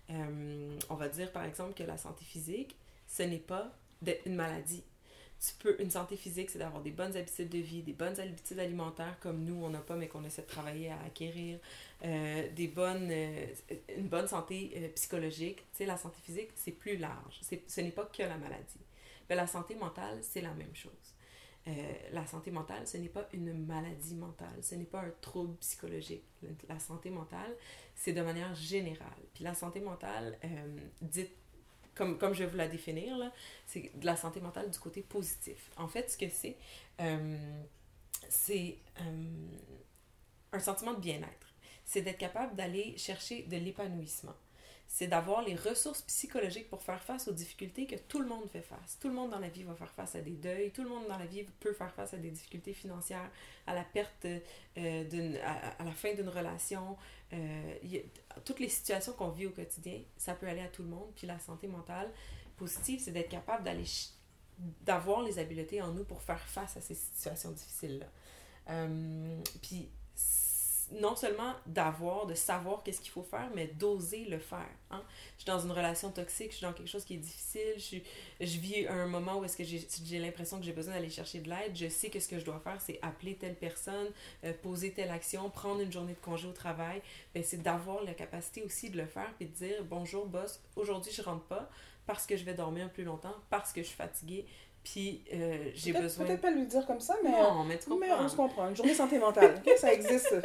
[0.08, 3.72] on va dire par exemple que la santé physique, ce n'est pas
[4.26, 4.82] une maladie,
[5.44, 8.60] tu peux, une santé physique, c'est d'avoir des bonnes habitudes de vie, des bonnes habitudes
[8.60, 11.58] alimentaires comme nous, on n'a pas, mais qu'on essaie de travailler à acquérir,
[12.04, 13.46] euh, des bonnes, euh,
[13.96, 15.56] une bonne santé euh, psychologique.
[15.72, 17.40] Tu sais, la santé physique, c'est plus large.
[17.66, 18.80] Ce n'est pas que la maladie.
[19.28, 20.92] Mais la santé mentale, c'est la même chose.
[22.12, 26.24] la santé mentale, ce n'est pas une maladie mentale, ce n'est pas un trouble psychologique.
[26.68, 27.56] La santé mentale,
[27.94, 29.22] c'est de manière générale.
[29.34, 30.38] Puis la santé mentale,
[31.00, 31.41] dite
[31.94, 33.14] comme, comme je vais vous la définir,
[33.66, 35.70] c'est de la santé mentale du côté positif.
[35.76, 36.56] En fait, ce que c'est,
[37.00, 37.36] euh,
[38.28, 39.46] c'est euh,
[40.52, 41.54] un sentiment de bien-être.
[41.84, 44.34] C'est d'être capable d'aller chercher de l'épanouissement
[44.92, 48.60] c'est d'avoir les ressources psychologiques pour faire face aux difficultés que tout le monde fait
[48.60, 48.98] face.
[49.00, 51.08] Tout le monde dans la vie va faire face à des deuils, tout le monde
[51.08, 53.30] dans la vie peut faire face à des difficultés financières,
[53.66, 55.38] à la perte, euh,
[55.78, 56.98] à, la fin d'une relation.
[57.32, 57.74] Euh,
[58.44, 61.10] toutes les situations qu'on vit au quotidien, ça peut aller à tout le monde.
[61.16, 62.10] Puis la santé mentale
[62.56, 63.84] positive, c'est d'être capable d'aller
[64.82, 68.06] d'avoir les habiletés en nous pour faire face à ces situations difficiles-là.
[68.70, 69.88] Euh, puis
[70.90, 74.68] non seulement d'avoir, de savoir qu'est-ce qu'il faut faire, mais d'oser le faire.
[74.90, 75.02] Hein?
[75.36, 78.44] Je suis dans une relation toxique, je suis dans quelque chose qui est difficile, je,
[78.44, 81.48] je vis un moment où est-ce que j'ai l'impression que j'ai besoin d'aller chercher de
[81.48, 84.08] l'aide, je sais que ce que je dois faire, c'est appeler telle personne,
[84.44, 87.02] euh, poser telle action, prendre une journée de congé au travail.
[87.34, 91.12] Ben, c'est d'avoir la capacité aussi de le faire et de dire, bonjour boss, aujourd'hui
[91.12, 91.70] je rentre pas
[92.06, 94.46] parce que je vais dormir plus longtemps, parce que je suis fatiguée,
[94.84, 96.26] puis euh, j'ai besoin.
[96.26, 97.30] Peut-être pas lui dire comme ça, mais.
[97.30, 98.68] Non, mais Mais on se comprend.
[98.68, 99.62] Une journée santé mentale.
[99.76, 100.34] ça existe.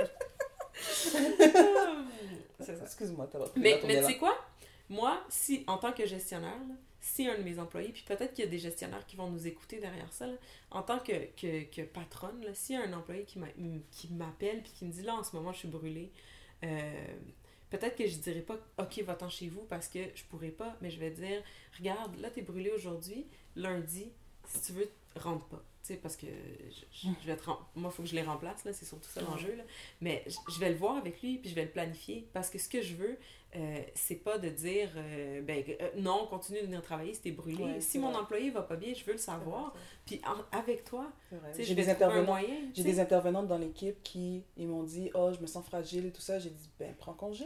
[2.60, 4.38] Excuse-moi, t'as Mais, mais tu sais quoi?
[4.90, 6.60] Moi, si, en tant que gestionnaire,
[7.00, 9.48] si un de mes employés, puis peut-être qu'il y a des gestionnaires qui vont nous
[9.48, 10.28] écouter derrière ça,
[10.72, 15.04] en tant que, que, que patronne, a un employé qui m'appelle puis qui me dit
[15.04, 16.12] là, en ce moment, je suis brûlée,
[16.64, 17.16] euh,
[17.70, 20.90] peut-être que je dirais pas OK, va-t'en chez vous parce que je pourrais pas, mais
[20.90, 21.42] je vais dire
[21.78, 24.12] regarde, là, tu es brûlé aujourd'hui, lundi,
[24.48, 25.64] si tu veux, rentre pas
[25.96, 29.10] parce que je, vais être moi, il faut que je les remplace, là, c'est surtout
[29.10, 29.58] ça l'enjeu.
[30.02, 32.28] Mais je, vais le voir avec lui, puis je vais le planifier.
[32.34, 33.18] Parce que ce que je veux,
[33.56, 37.32] euh, c'est pas de dire, euh, ben, euh, non, continue de venir travailler si t'es
[37.32, 37.80] brûlé.
[37.80, 39.74] si mon employé va pas bien, je veux le savoir.
[40.06, 41.12] Puis avec toi,
[41.58, 42.38] j'ai des intervenants.
[42.74, 46.22] J'ai des intervenantes dans l'équipe qui ils m'ont dit, oh, je me sens fragile tout
[46.22, 46.40] ça.
[46.40, 47.46] J'ai dit, ben, prends congé,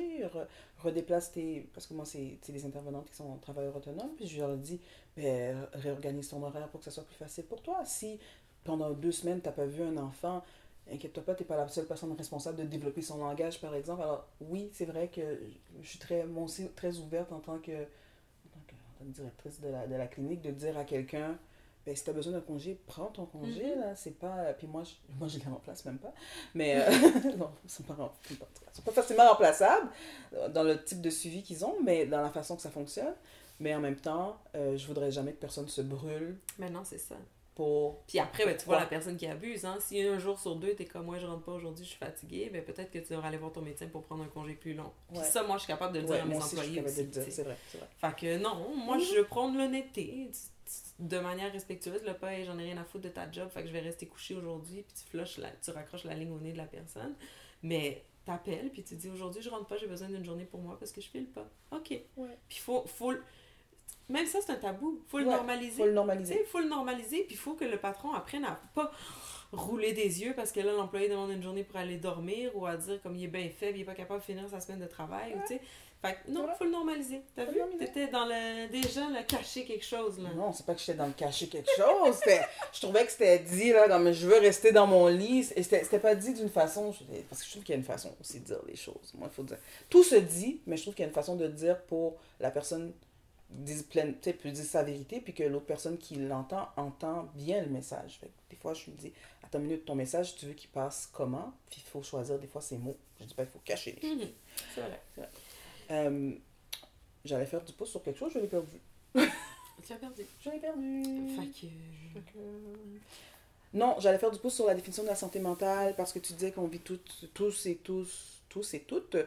[0.80, 1.70] redéplace tes.
[1.74, 4.16] Parce que moi, c'est des intervenantes qui sont travailleurs autonomes.
[4.18, 4.82] Puis je leur ai dit,
[5.16, 7.86] ben, réorganise ton horaire pour que ça soit plus facile pour toi.
[7.86, 8.20] Si
[8.64, 10.44] pendant deux semaines, tu n'as pas vu un enfant,
[10.92, 14.02] inquiète-toi pas, tu n'es pas la seule personne responsable de développer son langage, par exemple.
[14.02, 15.22] Alors, oui, c'est vrai que
[15.82, 19.70] je suis très, moi aussi, très ouverte en tant que, en tant que directrice de
[19.70, 21.38] la, de la, clinique de dire à quelqu'un
[21.86, 23.64] ben, si tu as besoin d'un congé, prends ton congé.
[23.64, 23.80] Mm-hmm.
[23.80, 24.54] là C'est pas.
[24.54, 26.14] Puis moi, je, moi, je les remplace même pas.
[26.54, 26.92] Mais euh,
[27.38, 27.96] non, ils sont pas,
[28.72, 29.90] sont pas facilement remplaçables
[30.54, 33.16] dans le type de suivi qu'ils ont, mais dans la façon que ça fonctionne.
[33.60, 36.38] Mais en même temps, euh, je voudrais jamais que personne se brûle.
[36.58, 37.16] Mais non, c'est ça.
[37.56, 38.04] Pour...
[38.08, 39.66] Puis après, ben, tu vois la personne qui abuse.
[39.66, 39.78] Hein?
[39.80, 42.00] Si un jour sur deux, tu es comme moi, je rentre pas aujourd'hui, je suis
[42.00, 44.74] fatiguée, ben, peut-être que tu devrais aller voir ton médecin pour prendre un congé plus
[44.74, 44.92] long.
[45.14, 47.08] Puis ça, moi, je suis capable de le dire à mes employés aussi.
[47.12, 47.88] c'est vrai, vrai.
[47.98, 50.32] Fait que non, moi, je veux prendre l'honnêteté
[51.00, 52.04] de manière respectueuse.
[52.04, 54.06] Le pas, j'en ai rien à foutre de ta job, fait que je vais rester
[54.06, 57.16] couché aujourd'hui, puis tu flushes, la, tu raccroches la ligne au nez de la personne.
[57.64, 60.78] Mais t'appelles, puis tu dis aujourd'hui, je rentre pas, j'ai besoin d'une journée pour moi
[60.80, 61.50] parce que je file pas.
[61.72, 62.00] OK.
[62.48, 63.14] Puis faut, faut
[64.12, 65.02] même ça, c'est un tabou.
[65.08, 65.78] faut le normaliser.
[65.78, 66.40] faut le normaliser.
[66.40, 68.92] Il faut le normaliser, puis il faut que le patron apprenne à pas
[69.52, 72.78] rouler des yeux parce que là, l'employé demande une journée pour aller dormir ou à
[72.78, 74.88] dire comme il est bien faible, il est pas capable de finir sa semaine de
[74.88, 75.36] travail.
[75.48, 75.62] tu sais.
[76.02, 77.22] Fait que non, il faut le normaliser.
[77.36, 77.60] T'as vu?
[77.78, 78.68] T'étais dans le.
[78.70, 80.30] Déjà, le cacher quelque chose, là.
[80.36, 82.20] Non, c'est pas que j'étais dans le cacher quelque chose.
[82.74, 85.48] je trouvais que c'était dit, là, comme je veux rester dans mon lit.
[85.56, 86.92] Et c'était pas dit d'une façon.
[87.30, 89.14] Parce que je trouve qu'il y a une façon aussi de dire les choses.
[89.14, 89.60] Moi, il faut dire.
[89.92, 92.50] Tout se dit, mais je trouve qu'il y a une façon de dire pour la
[92.50, 92.94] personne
[93.52, 97.70] dise pleine, peut dire sa vérité, puis que l'autre personne qui l'entend entend bien le
[97.70, 98.20] message.
[98.50, 101.54] des fois, je me dis, attends une minute, ton message, tu veux qu'il passe comment?
[101.70, 102.98] Puis il faut choisir des fois ses mots.
[103.20, 104.16] Je dis pas, il faut cacher les.
[104.16, 104.30] Mhm.
[104.74, 105.02] C'est vrai.
[105.92, 106.34] Euh,
[107.26, 108.80] j'allais faire du pouce sur quelque chose, je l'ai perdu.
[109.14, 110.24] tu as perdu.
[110.44, 111.04] Je l'ai perdu.
[111.36, 112.38] Fait que...
[113.74, 116.34] Non, j'allais faire du pouce sur la définition de la santé mentale parce que tu
[116.34, 119.18] disais qu'on vit toutes, tous et tous, tous et toutes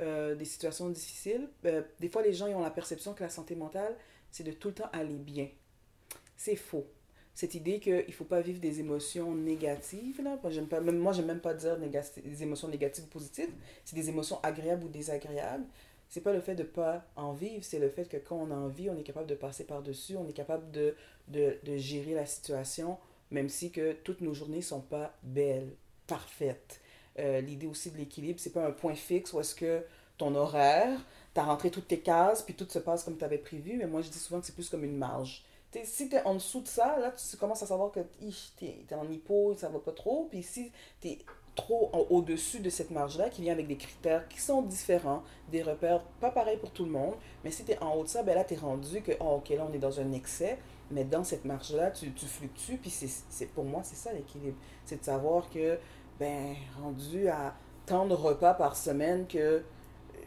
[0.00, 3.54] euh, des situations difficiles, euh, des fois les gens ont la perception que la santé
[3.54, 3.96] mentale,
[4.30, 5.48] c'est de tout le temps aller bien.
[6.36, 6.86] C'est faux.
[7.34, 10.20] cette idée qu'il ne faut pas vivre des émotions négatives.
[10.22, 10.36] Là.
[10.36, 13.50] Pas, même, moi, j'aime même pas dire des émotions négatives ou positives.
[13.84, 15.64] C'est des émotions agréables ou désagréables.
[16.08, 18.68] C'est pas le fait de pas en vivre, c'est le fait que quand on en
[18.68, 20.94] vit, on est capable de passer par-dessus, on est capable de,
[21.28, 22.98] de, de, gérer la situation,
[23.32, 25.74] même si que toutes nos journées ne sont pas belles,
[26.06, 26.80] parfaites.
[27.18, 29.84] Euh, l'idée aussi de l'équilibre, c'est pas un point fixe où est-ce que
[30.18, 30.98] ton horaire,
[31.34, 33.86] tu as rentré toutes tes cases, puis tout se passe comme tu avais prévu, mais
[33.86, 35.44] moi je dis souvent que c'est plus comme une marge
[35.82, 38.94] si tu es en dessous de ça, là, tu commences à savoir que tu es,
[38.94, 40.28] en hypo, ça va pas trop.
[40.30, 41.18] Puis si tu es
[41.56, 46.02] trop au-dessus de cette marge-là, qui vient avec des critères qui sont différents, des repères
[46.20, 48.34] pas pareils pour tout le monde, mais si tu es en haut de ça, ben
[48.34, 50.58] là, tu es rendu que, oh, ok, là, on est dans un excès,
[50.90, 52.76] mais dans cette marge-là, tu, tu fluctues.
[52.76, 54.56] Puis c'est pour moi, c'est ça l'équilibre.
[54.84, 55.78] C'est de savoir que,
[56.18, 57.54] ben, rendu à
[57.86, 59.62] tant de repas par semaine que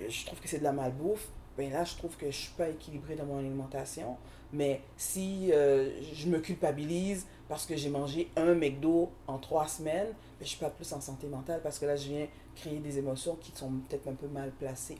[0.07, 2.69] je trouve que c'est de la malbouffe, ben là, je trouve que je suis pas
[2.69, 4.17] équilibré dans mon alimentation.
[4.53, 10.07] Mais si euh, je me culpabilise parce que j'ai mangé un McDo en trois semaines,
[10.07, 12.97] ben, je suis pas plus en santé mentale parce que là, je viens créer des
[12.97, 14.99] émotions qui sont peut-être un peu mal placées.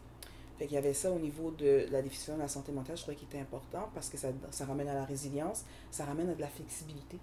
[0.58, 3.04] Fait qu'il y avait ça au niveau de la définition de la santé mentale, je
[3.04, 6.34] trouvais qu'il était important parce que ça, ça ramène à la résilience, ça ramène à
[6.34, 7.20] de la flexibilité.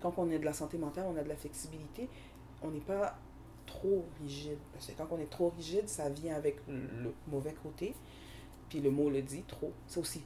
[0.00, 2.08] Quand on est de la santé mentale, on a de la flexibilité,
[2.62, 3.16] on n'est pas
[3.66, 4.58] trop rigide.
[4.72, 7.94] Parce que quand on est trop rigide, ça vient avec le mauvais côté.
[8.68, 9.72] Puis le mot le dit, trop.
[9.86, 10.22] C'est aussi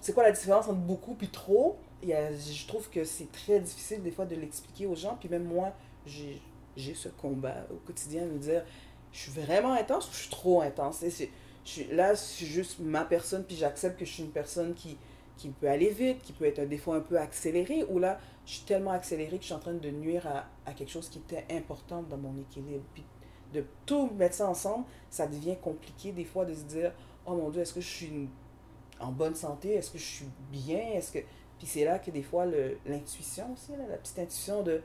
[0.00, 1.78] c'est quoi la différence entre beaucoup puis trop?
[2.02, 5.44] Il je trouve que c'est très difficile des fois de l'expliquer aux gens puis même
[5.44, 5.72] moi
[6.06, 6.40] j'ai
[6.94, 8.64] ce combat au quotidien de me dire
[9.12, 11.04] je suis vraiment intense ou je suis trop intense?
[11.64, 14.96] Suis, là je suis juste ma personne puis j'accepte que je suis une personne qui
[15.36, 18.56] qui peut aller vite, qui peut être des fois un peu accéléré, ou là, je
[18.56, 20.26] suis tellement accéléré que je suis en train de nuire
[20.66, 22.82] à, quelque chose qui était important dans mon équilibre.
[22.94, 23.04] Puis
[23.54, 26.92] de tout mettre ça ensemble, ça devient compliqué des fois de se dire,
[27.26, 28.28] oh mon Dieu, est-ce que je suis
[28.98, 29.74] en bonne santé?
[29.74, 30.80] Est-ce que je suis bien?
[30.94, 31.20] Est-ce que...
[31.58, 32.44] Puis c'est là que des fois,
[32.86, 34.82] l'intuition aussi, la petite intuition de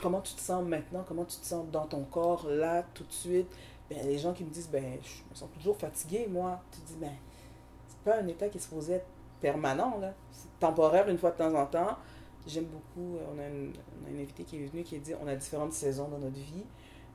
[0.00, 3.12] comment tu te sens maintenant, comment tu te sens dans ton corps, là, tout de
[3.12, 3.54] suite?
[3.90, 6.62] Ben, les gens qui me disent, ben, je me sens toujours fatigué, moi.
[6.70, 7.12] Tu te dis, ben,
[7.88, 9.06] c'est pas un état qui est supposé être
[9.38, 10.14] permanent, là.
[10.30, 11.98] C'est temporaire une fois de temps en temps.
[12.48, 13.72] J'aime beaucoup, euh, on a, une,
[14.10, 16.64] on invitée qui est venue qui a dit, on a différentes saisons dans notre vie.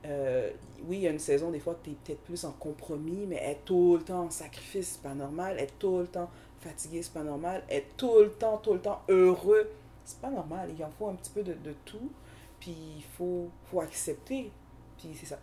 [0.06, 0.50] Euh,
[0.86, 3.36] oui, il y a une saison, des fois, tu es peut-être plus en compromis, mais
[3.36, 5.58] être tout le temps en sacrifice, c'est pas normal.
[5.58, 7.64] Être tout le temps fatigué, c'est pas normal.
[7.68, 9.68] Être tout le temps, tout le temps heureux,
[10.04, 10.70] c'est pas normal.
[10.76, 12.10] Il en faut un petit peu de, de tout.
[12.60, 14.52] Puis il faut, faut accepter.
[14.98, 15.38] Puis c'est ça.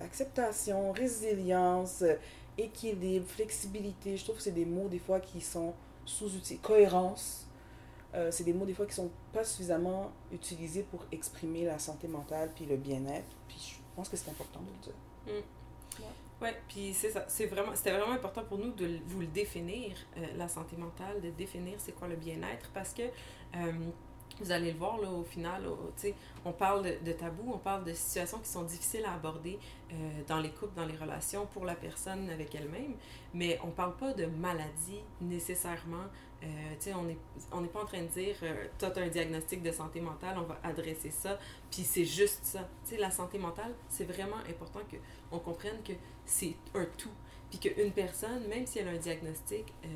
[0.00, 2.02] acceptation, résilience,
[2.58, 6.60] équilibre, flexibilité, je trouve que c'est des mots, des fois, qui sont sous-utilisés.
[6.62, 7.45] Cohérence.
[8.14, 12.08] Euh, c'est des mots, des fois, qui sont pas suffisamment utilisés pour exprimer la santé
[12.08, 13.36] mentale puis le bien-être.
[13.48, 15.40] Puis je pense que c'est important de le dire.
[15.40, 16.42] Mm.
[16.42, 16.54] Ouais.
[16.68, 17.24] puis c'est ça.
[17.28, 21.20] C'est vraiment, c'était vraiment important pour nous de vous le définir, euh, la santé mentale,
[21.20, 23.72] de définir c'est quoi le bien-être, parce que euh,
[24.40, 25.62] vous allez le voir là, au final,
[25.96, 26.14] sais
[26.44, 29.58] on parle de, de, tabous, on parle de situations qui sont difficiles à aborder
[29.92, 29.94] euh,
[30.26, 32.94] dans les couples, dans les relations, pour la personne avec elle-même,
[33.34, 36.04] mais on parle pas de maladie nécessairement
[36.42, 37.16] euh, on n'est
[37.52, 40.42] on pas en train de dire, euh, tu as un diagnostic de santé mentale, on
[40.42, 41.38] va adresser ça,
[41.70, 42.68] puis c'est juste ça.
[42.84, 44.80] sais la santé mentale, c'est vraiment important
[45.30, 45.92] qu'on comprenne que
[46.24, 47.12] c'est un tout.
[47.50, 49.88] Puis qu'une personne, même si elle a un diagnostic, euh,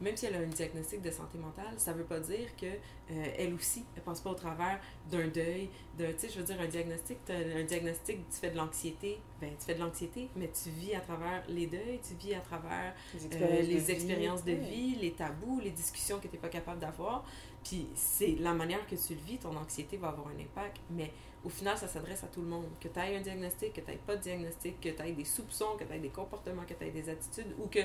[0.00, 2.66] même si elle a un diagnostic de santé mentale, ça ne veut pas dire que
[3.10, 6.44] euh, elle aussi, elle passe pas au travers d'un deuil, de, tu sais, je veux
[6.44, 10.50] dire, un diagnostic, un diagnostic, tu fais de l'anxiété, ben, tu fais de l'anxiété, mais
[10.50, 15.12] tu vis à travers les deuils, tu vis à travers les expériences, de, vie, les
[15.12, 17.24] tabous, les discussions que tu n'es pas capable d'avoir.
[17.62, 21.12] Puis c'est la manière que tu le vis, ton anxiété va avoir un impact, mais
[21.46, 22.66] au final, ça s'adresse à tout le monde.
[22.80, 25.24] Que tu aies un diagnostic, que tu n'aies pas de diagnostic, que tu aies des
[25.24, 27.78] soupçons, que tu aies des comportements, que tu aies des attitudes, ou que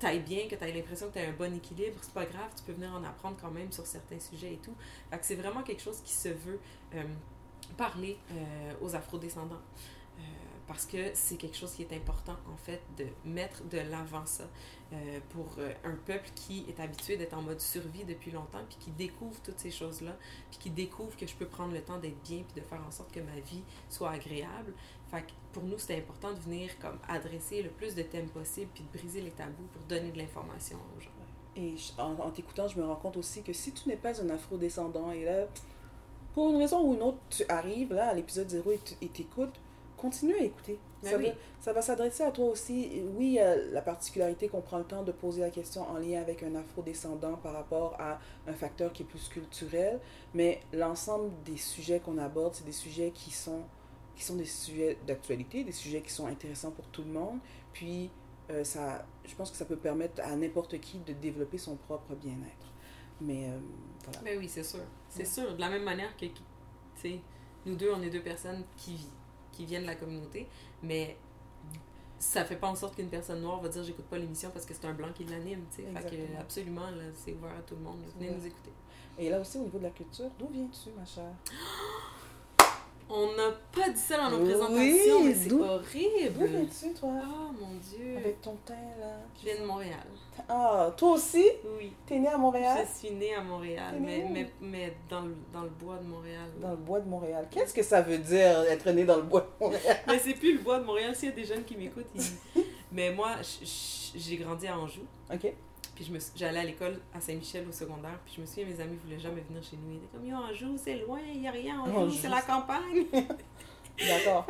[0.00, 2.24] tu ailles bien, que tu aies l'impression que tu as un bon équilibre, c'est pas
[2.24, 4.74] grave, tu peux venir en apprendre quand même sur certains sujets et tout.
[5.22, 6.60] C'est vraiment quelque chose qui se veut
[6.94, 7.04] euh,
[7.76, 9.60] parler euh, aux afrodescendants
[10.70, 14.44] parce que c'est quelque chose qui est important, en fait, de mettre de l'avant ça
[14.92, 18.78] euh, pour euh, un peuple qui est habitué d'être en mode survie depuis longtemps, puis
[18.78, 20.16] qui découvre toutes ces choses-là,
[20.48, 22.90] puis qui découvre que je peux prendre le temps d'être bien, puis de faire en
[22.92, 24.72] sorte que ma vie soit agréable.
[25.10, 28.70] Fait que pour nous, c'était important de venir comme adresser le plus de thèmes possible,
[28.72, 31.19] puis de briser les tabous pour donner de l'information aux gens.
[31.56, 35.10] Et en, t'écoutant, je me rends compte aussi que si tu n'es pas un afro-descendant,
[35.10, 35.46] et là,
[36.34, 39.60] pour une raison ou une autre, tu arrives là à l'épisode 0 et t'écoutes,
[39.96, 40.78] continue à écouter.
[41.02, 41.28] Ben ça, va,
[41.60, 43.02] ça, va, s'adresser à toi aussi.
[43.16, 43.38] Oui,
[43.72, 47.36] la particularité qu'on prend le temps de poser la question en lien avec un afro-descendant
[47.36, 49.98] par rapport à un facteur qui est plus culturel,
[50.34, 53.62] mais l'ensemble des sujets qu'on aborde, c'est des sujets qui sont,
[54.14, 57.38] qui sont des sujets d'actualité, des sujets qui sont intéressants pour tout le monde.
[57.72, 58.10] Puis,
[58.50, 62.14] euh, ça, je pense que ça peut permettre à n'importe qui de développer son propre
[62.14, 62.66] bien-être.
[63.20, 63.58] Mais euh,
[64.04, 64.20] voilà.
[64.20, 64.80] Ben oui, c'est sûr.
[65.08, 65.54] C'est sûr.
[65.54, 66.42] De la même manière que, tu
[66.96, 67.20] sais,
[67.66, 69.06] nous deux, on est deux personnes qui,
[69.52, 70.48] qui viennent de la communauté,
[70.82, 71.16] mais
[72.18, 74.74] ça fait pas en sorte qu'une personne noire va dire j'écoute pas l'émission parce que
[74.74, 76.00] c'est un blanc qui l'anime, tu sais.
[76.00, 78.02] Fait que, absolument, là, c'est ouvert à tout le monde.
[78.16, 78.72] Venez nous écouter.
[79.18, 81.34] Et là aussi, au niveau de la culture, d'où viens-tu, ma chère?
[83.12, 86.38] On n'a pas dit ça dans nos Oui, présentations, mais c'est horrible.
[86.38, 87.10] D'où viens-tu, toi?
[87.24, 88.16] Oh mon dieu.
[88.16, 89.16] Avec ton teint, là.
[89.38, 90.06] Je viens de Montréal.
[90.48, 91.44] Ah, toi aussi?
[91.76, 91.92] Oui.
[92.06, 92.86] T'es né à Montréal?
[92.94, 96.06] Je suis née à Montréal, née mais, mais, mais dans, le, dans le bois de
[96.06, 96.48] Montréal.
[96.60, 97.48] Dans le bois de Montréal.
[97.50, 99.96] Qu'est-ce que ça veut dire, être né dans le bois de Montréal?
[100.06, 101.14] Mais c'est plus le bois de Montréal.
[101.16, 103.30] S'il y a des jeunes qui m'écoutent, ils- mais moi,
[104.14, 105.02] j'ai grandi à Anjou.
[105.32, 105.52] OK.
[106.00, 108.18] Puis je me suis- j'allais à l'école à Saint-Michel au secondaire.
[108.24, 109.90] Puis je me souviens, mes amis voulaient jamais venir chez nous.
[109.92, 111.78] Ils étaient comme, yo, Anjou, c'est loin, il n'y a rien.
[111.78, 113.04] Anjou, c'est la campagne.
[113.98, 114.46] D'accord.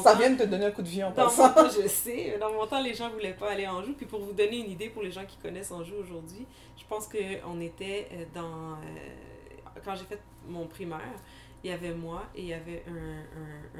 [0.00, 1.48] Ça temps- vient de te donner un coup de vie en Dans passant.
[1.48, 2.38] mon temps, je sais.
[2.38, 3.94] Dans mon temps, les gens voulaient pas aller à Anjou.
[3.94, 7.08] Puis pour vous donner une idée, pour les gens qui connaissent Anjou aujourd'hui, je pense
[7.08, 8.74] qu'on était euh, dans...
[8.74, 11.00] euh, quand j'ai fait mon primaire,
[11.64, 12.92] il y avait moi et il y avait un,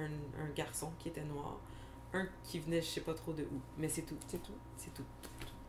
[0.00, 1.56] un, un, un garçon qui était noir.
[2.12, 3.60] Un qui venait, je sais pas trop de où.
[3.78, 4.16] Mais c'est tout.
[4.26, 4.54] C'est tout?
[4.76, 5.04] C'est tout.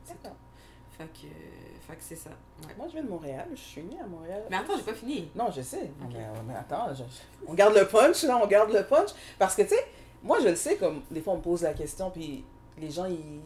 [0.03, 0.29] C'est tout.
[0.97, 1.27] Fait que,
[1.87, 2.29] fait que c'est ça.
[2.29, 2.73] Ouais.
[2.77, 3.47] Moi, je viens de Montréal.
[3.53, 4.43] Je suis née à Montréal.
[4.49, 5.29] Mais attends, j'ai pas fini.
[5.35, 5.91] Non, je sais.
[6.11, 7.03] Mais, mais attends, je-
[7.47, 9.09] on garde le punch, là, on garde le punch.
[9.39, 9.85] Parce que, tu sais,
[10.21, 12.45] moi, je le sais, comme des fois, on me pose la question, puis
[12.77, 13.41] les gens, il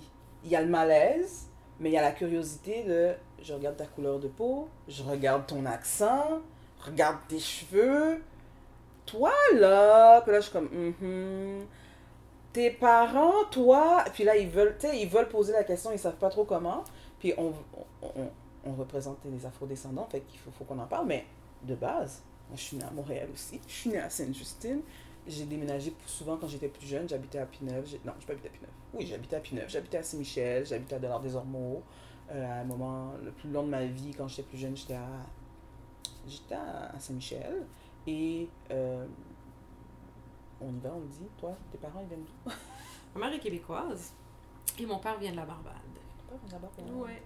[0.50, 1.48] y a le malaise,
[1.80, 5.46] mais il y a la curiosité de je regarde ta couleur de peau, je regarde
[5.48, 6.42] ton accent,
[6.86, 8.22] regarde tes cheveux.
[9.06, 11.66] Toi, là, puis là, je suis comme, Mhm.
[12.52, 16.00] tes parents, toi, puis là, ils veulent, tu sais, ils veulent poser la question, ils
[16.00, 16.84] savent pas trop comment.
[17.20, 17.54] Puis on,
[18.78, 21.26] représente les afrodescendants, fait qu'il faut, qu'on en parle, mais
[21.64, 24.82] de base, moi, je suis née à Montréal aussi, je suis née à Sainte-Justine.
[25.26, 27.86] J'ai déménagé souvent quand j'étais plus jeune, j'habitais à Pineuve.
[28.06, 28.70] Non, je pas habité à Pineuve.
[28.94, 31.84] Oui, j'habitais à Pineuve, j'habitais à Saint-Michel, j'habitais à Delors-des-Ormeaux.
[32.32, 34.96] Euh, à un moment, le plus long de ma vie, quand j'étais plus jeune, j'étais
[34.96, 35.08] à,
[36.28, 37.66] j'étais à Saint-Michel.
[38.06, 39.06] Et euh,
[40.62, 42.52] on y va, on le dit, toi, tes parents, ils viennent d'où?
[43.16, 44.14] Ma mère est québécoise
[44.80, 45.74] et mon père vient de la Barbade.
[46.28, 47.22] Parents, là-bas, pour- Ouais.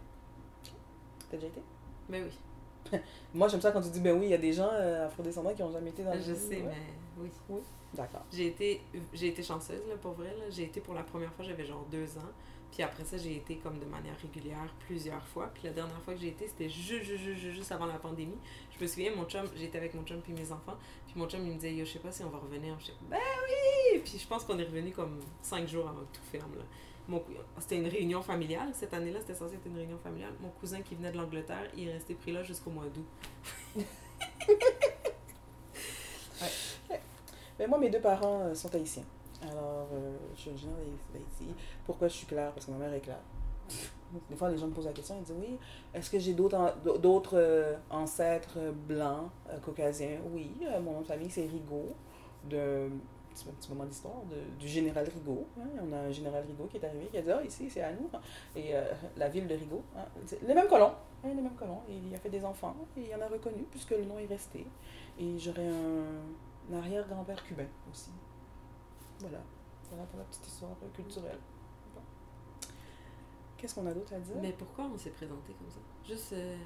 [1.30, 1.62] T'as déjà été?
[2.10, 3.00] Mais oui.
[3.34, 5.54] Moi, j'aime ça quand tu dis, ben oui, il y a des gens euh, afrodescendants
[5.54, 6.74] qui n'ont jamais été dans le Je sais, ouais.
[7.18, 7.60] mais oui.
[7.94, 8.24] D'accord.
[8.32, 8.82] J'ai été,
[9.14, 10.34] j'ai été chanceuse, là, pour vrai.
[10.50, 12.32] J'ai été pour la première fois, j'avais genre deux ans.
[12.72, 15.50] Puis après ça, j'ai été comme de manière régulière plusieurs fois.
[15.54, 17.98] Puis la dernière fois que j'ai été, c'était juste, juste, juste, juste, juste avant la
[17.98, 18.38] pandémie.
[18.78, 20.78] Je me souviens, mon chum, j'étais avec mon chum puis mes enfants.
[21.06, 22.78] Puis mon chum, il me disait, yo, je sais pas si on va revenir.
[22.80, 24.00] Je ben oui!
[24.00, 26.56] Puis je pense qu'on est revenu comme cinq jours avant que tout ferme.
[26.56, 26.64] Là.
[27.08, 27.22] Mon
[27.60, 28.70] C'était une réunion familiale.
[28.74, 30.34] Cette année-là, c'était censé être une réunion familiale.
[30.42, 33.06] Mon cousin qui venait de l'Angleterre, il est resté pris là jusqu'au mois d'août.
[37.60, 39.04] Mais moi, mes deux parents euh, sont haïtiens.
[39.44, 41.54] Alors, euh, je suis originaire d'Haï- d'Haïti.
[41.86, 42.52] Pourquoi je suis claire?
[42.54, 43.20] Parce que ma mère est claire.
[44.30, 45.58] Des fois, les gens me posent la question, ils disent Oui,
[45.94, 49.30] est-ce que j'ai d'autres d'autres euh, ancêtres blancs,
[49.64, 50.18] caucasiens?
[50.34, 50.52] Oui,
[50.84, 51.94] mon nom de famille, c'est Rigaud,
[52.50, 52.90] de
[53.34, 54.22] petit, petit moment d'histoire,
[54.60, 55.48] du général Rigaud.
[55.60, 55.68] hein.
[55.82, 57.92] On a un général Rigaud qui est arrivé, qui a dit Ah, ici, c'est à
[57.94, 58.10] nous.
[58.56, 58.84] Et euh,
[59.18, 60.06] la ville de Rigaud, hein,
[60.46, 60.94] les mêmes colons.
[61.24, 61.82] hein, les mêmes colons.
[61.90, 64.26] Et il a fait des enfants, et il en a reconnu, puisque le nom est
[64.28, 64.66] resté.
[65.20, 68.12] Et j'aurais un, arrière-grand-père cubain aussi.
[69.20, 69.40] Voilà.
[69.90, 71.38] Voilà pour la petite histoire culturelle.
[73.58, 74.36] Qu'est-ce qu'on a d'autre à dire?
[74.42, 75.80] Mais pourquoi on s'est présenté comme ça?
[76.08, 76.34] Juste.
[76.34, 76.58] euh,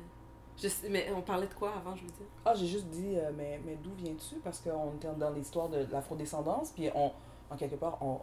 [0.89, 2.27] mais on parlait de quoi avant, je veux dire?
[2.45, 4.35] Ah, j'ai juste dit, euh, mais, d'où viens-tu?
[4.35, 7.11] Parce qu'on était dans l'histoire de l'afrodescendance, puis on,
[7.49, 8.19] en quelque part, on,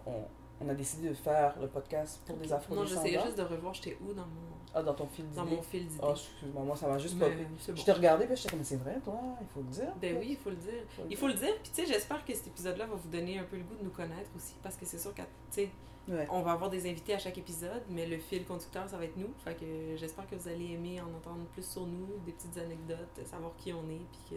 [0.64, 3.02] on a décidé de faire le podcast pour des Non, afrodescendants.
[3.02, 5.56] j'essayais juste de revoir j'étais où dans mon, Ah, dans ton fil dans d'idées.
[5.56, 6.00] mon fil d'idées.
[6.02, 7.28] Ah, excuse-moi, moi, ça m'a juste pas...
[7.28, 7.74] bon.
[7.74, 9.92] Je t'ai regardé, puis j'étais comme, c'est vrai, toi, il faut le dire.
[10.00, 10.82] Ben oui, il faut le dire.
[10.96, 13.38] Faut Il faut le dire, puis tu sais, j'espère que cet épisode-là va vous donner
[13.38, 15.68] un peu le goût de nous connaître aussi, parce que c'est sûr que, tu sais,
[16.08, 16.26] Ouais.
[16.32, 19.16] on va avoir des invités à chaque épisode, mais le fil conducteur, ça va être
[19.16, 19.30] nous.
[19.44, 19.64] Fait que
[19.96, 23.72] j'espère que vous allez aimer en entendre plus sur nous, des petites anecdotes, savoir qui
[23.72, 24.34] on est, puis que...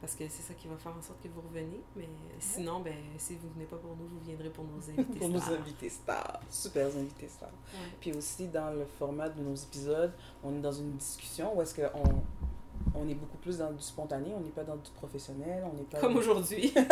[0.00, 1.80] Parce que c'est ça qui va faire en sorte que vous reveniez.
[1.96, 5.28] Mais sinon, ben, si vous venez pas pour nous, vous viendrez pour nos invités pour
[5.28, 5.54] nos stars.
[5.54, 6.40] invités stars.
[6.50, 7.48] Super invités stars.
[7.48, 7.88] Ouais.
[8.00, 10.12] Puis aussi, dans le format de nos épisodes,
[10.44, 12.22] on est dans une discussion où est-ce qu'on
[12.94, 15.84] on est beaucoup plus dans du spontané, on n'est pas dans du professionnel, on n'est
[15.84, 15.98] pas...
[15.98, 16.72] Comme aujourd'hui.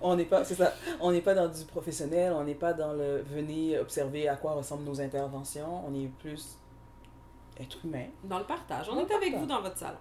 [0.00, 2.92] On n'est pas, c'est ça, on n'est pas dans du professionnel, on n'est pas dans
[2.92, 6.58] le venez observer à quoi ressemblent nos interventions, on est plus
[7.58, 8.06] être humain.
[8.24, 8.88] Dans le partage.
[8.90, 9.96] On est avec vous dans votre salle.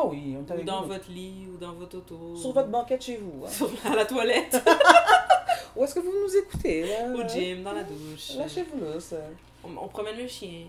[0.00, 0.88] Oh oui, on Ou dans vous.
[0.88, 2.36] votre lit, ou dans votre auto.
[2.36, 3.44] Sur votre banquette chez vous.
[3.44, 3.48] hein.
[3.48, 4.60] Sur- à la toilette.
[5.76, 6.82] Où est-ce que vous nous écoutez?
[6.86, 7.06] Là?
[7.14, 8.36] Au gym, dans la douche.
[8.36, 9.00] Lâchez-vous là.
[9.00, 9.16] ça.
[9.64, 10.66] On, on promène le chien.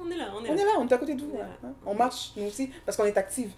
[0.00, 0.60] On est là, on est On là.
[0.62, 1.32] est là, on est à côté de vous.
[1.34, 1.46] On là.
[1.64, 1.72] hein.
[1.86, 3.50] On marche, nous aussi, parce qu'on est actifs.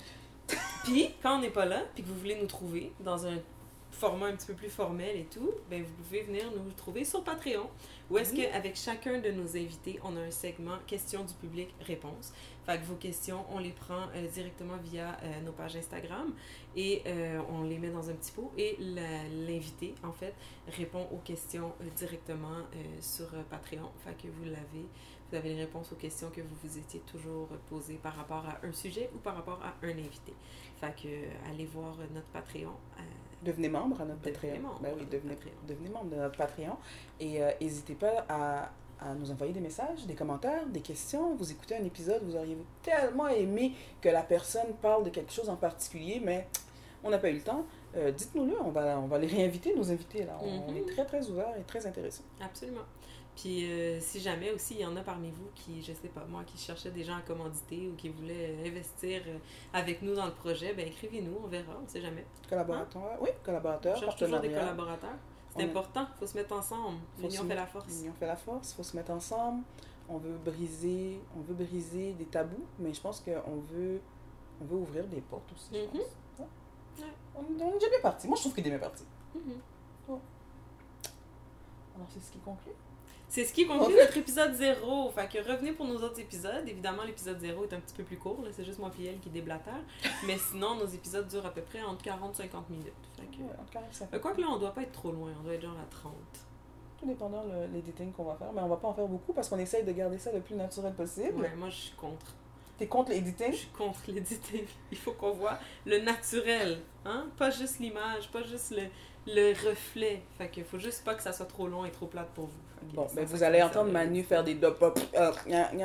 [0.85, 3.37] Puis, quand on n'est pas là, puis que vous voulez nous trouver dans un
[4.01, 7.23] format un petit peu plus formel et tout, ben vous pouvez venir nous trouver sur
[7.23, 7.69] Patreon,
[8.09, 8.47] où est-ce Oui.
[8.51, 12.33] qu'avec chacun de nos invités, on a un segment questions du public, réponses.
[12.65, 16.33] Fait que vos questions, on les prend euh, directement via euh, nos pages Instagram
[16.77, 18.79] et euh, on les met dans un petit pot et
[19.47, 20.35] l'invité, en fait,
[20.69, 22.65] répond aux questions directement
[23.01, 23.91] sur Patreon.
[24.05, 24.87] Fait que vous l'avez,
[25.31, 28.67] vous avez les réponses aux questions que vous vous étiez toujours posées par rapport à
[28.67, 30.33] un sujet ou par rapport à un invité.
[30.81, 32.73] Fait que allez voir notre Patreon.
[33.43, 34.63] Devenez membre à notre Devenez Patreon.
[34.63, 35.11] membre à oui, notre
[35.67, 36.77] devenez, membre de notre Patreon.
[37.21, 38.71] Et euh, n'hésitez pas à,
[39.01, 41.35] à nous envoyer des messages, des commentaires, des questions.
[41.37, 45.49] Vous écoutez un épisode, vous auriez tellement aimé que la personne parle de quelque chose
[45.49, 46.47] en particulier, mais
[47.03, 47.65] on n'a pas eu le temps.
[47.97, 50.25] Euh, Dites-nous-le, on va, on va les réinviter, nos invités.
[50.25, 50.37] Là.
[50.43, 50.77] On, on Mhm.
[50.77, 52.25] est très, très ouverts et très intéressants.
[52.41, 52.83] Absolument.
[53.41, 56.25] Puis euh, si jamais aussi il y en a parmi vous qui, je sais pas
[56.29, 59.39] moi, qui cherchaient des gens à commanditer ou qui voulaient euh, investir euh,
[59.73, 62.27] avec nous dans le projet, ben écrivez-nous, on verra, on sait jamais.
[62.51, 65.17] Collaborateurs, oui, On collaborateurs, cherche toujours des collaborateurs.
[65.55, 66.99] On C'est est- important, il faut se mettre ensemble.
[67.19, 67.87] L'union fait la force.
[68.01, 69.63] L'union fait la force, il faut se mettre ensemble.
[70.11, 74.01] On veut briser, on veut briser des tabous, mais je pense qu'on veut,
[74.61, 75.71] on veut ouvrir des portes aussi.
[75.73, 76.05] je Mhm.
[76.37, 76.47] pense.
[76.99, 77.05] Ouais.
[77.05, 77.13] Ouais.
[77.37, 78.27] On, on est déjà bien parti.
[78.29, 79.05] Moi, je trouve qu'il est bien parti.
[79.35, 79.55] Mhm.
[80.09, 80.21] Alors,
[82.13, 82.73] c'est ce qui conclut.
[83.33, 85.11] C'est ce qui conclut notre épisode 0.
[85.13, 86.67] Fait que revenez pour nos autres épisodes.
[86.67, 88.45] Évidemment, l'épisode 0 est un petit peu plus court.
[88.51, 89.81] C'est juste moi et elle qui déblatère.
[90.27, 92.93] Mais sinon, nos épisodes durent à peu près entre 40 et 50 minutes.
[93.17, 93.43] Fait que...
[93.43, 95.31] Ouais, en tout cas, ça Euh, Quoique là, on doit pas être trop loin.
[95.41, 96.13] On doit être genre à 30.
[96.99, 98.53] Tout dépendant le- l'editing qu'on va faire.
[98.53, 100.57] Mais on va pas en faire beaucoup parce qu'on essaye de garder ça le plus
[100.57, 101.41] naturel possible.
[101.41, 102.35] Ouais, moi, je suis contre.
[102.79, 103.53] T'es contre Je l'editing?
[103.53, 104.65] suis contre l'éditing.
[104.91, 107.27] Il faut qu'on voit le naturel, hein?
[107.37, 108.83] Pas juste l'image, pas juste le,
[109.27, 110.23] le reflet.
[110.39, 112.53] Fait qu'il faut juste pas que ça soit trop long et trop plate pour vous.
[112.81, 114.83] Que Bon, ben vous allez entendre Manu faire des dop
[115.15, 115.33] euh,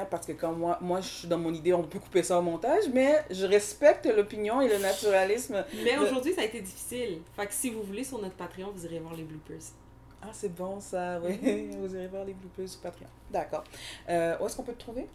[0.10, 2.42] parce que quand moi, moi je suis dans mon idée, on peut couper ça au
[2.42, 5.66] montage, mais je respecte l'opinion et le naturalisme.
[5.84, 7.20] Mais aujourd'hui, ça a été difficile.
[7.36, 9.74] Fait que si vous voulez, sur notre Patreon, vous irez voir les bloopers.
[10.22, 11.70] Ah, c'est bon ça, oui.
[11.80, 13.08] vous irez voir les bloopers sur Patreon.
[13.30, 13.66] D'accord.
[14.08, 15.08] Euh, où est-ce qu'on peut te trouver?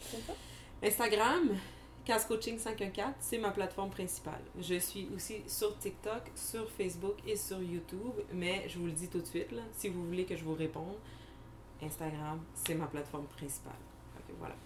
[0.83, 1.57] Instagram,
[2.11, 4.40] Cas Coaching 514, c'est ma plateforme principale.
[4.61, 9.06] Je suis aussi sur TikTok, sur Facebook et sur YouTube, mais je vous le dis
[9.06, 10.96] tout de suite, si vous voulez que je vous réponde,
[11.80, 13.78] Instagram, c'est ma plateforme principale.
[14.26, 14.56] Que voilà.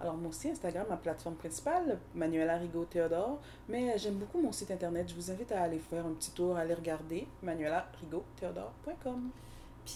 [0.00, 3.38] Alors, moi aussi, Instagram, ma plateforme principale, Manuela Rigaud Théodore.
[3.68, 5.08] Mais euh, j'aime beaucoup mon site internet.
[5.10, 9.30] Je vous invite à aller faire un petit tour, à aller regarder manuelarigaudthéodore.com.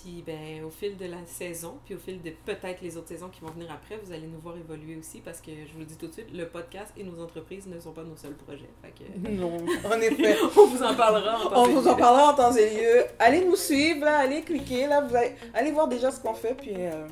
[0.03, 3.28] Puis ben, au fil de la saison, puis au fil de peut-être les autres saisons
[3.28, 5.84] qui vont venir après, vous allez nous voir évoluer aussi parce que je vous le
[5.84, 8.68] dis tout de suite, le podcast et nos entreprises ne sont pas nos seuls projets.
[8.82, 10.36] Fait que Non, en effet.
[10.57, 11.99] on vous en parlera en temps On et vous en lieu.
[11.99, 13.05] parlera en temps et lieu.
[13.18, 16.55] Allez nous suivre, là, allez cliquer, là, vous allez, allez voir déjà ce qu'on fait,
[16.55, 17.07] puis euh,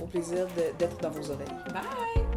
[0.00, 0.46] au plaisir
[0.78, 1.46] d'être dans vos oreilles.
[1.72, 2.27] Bye!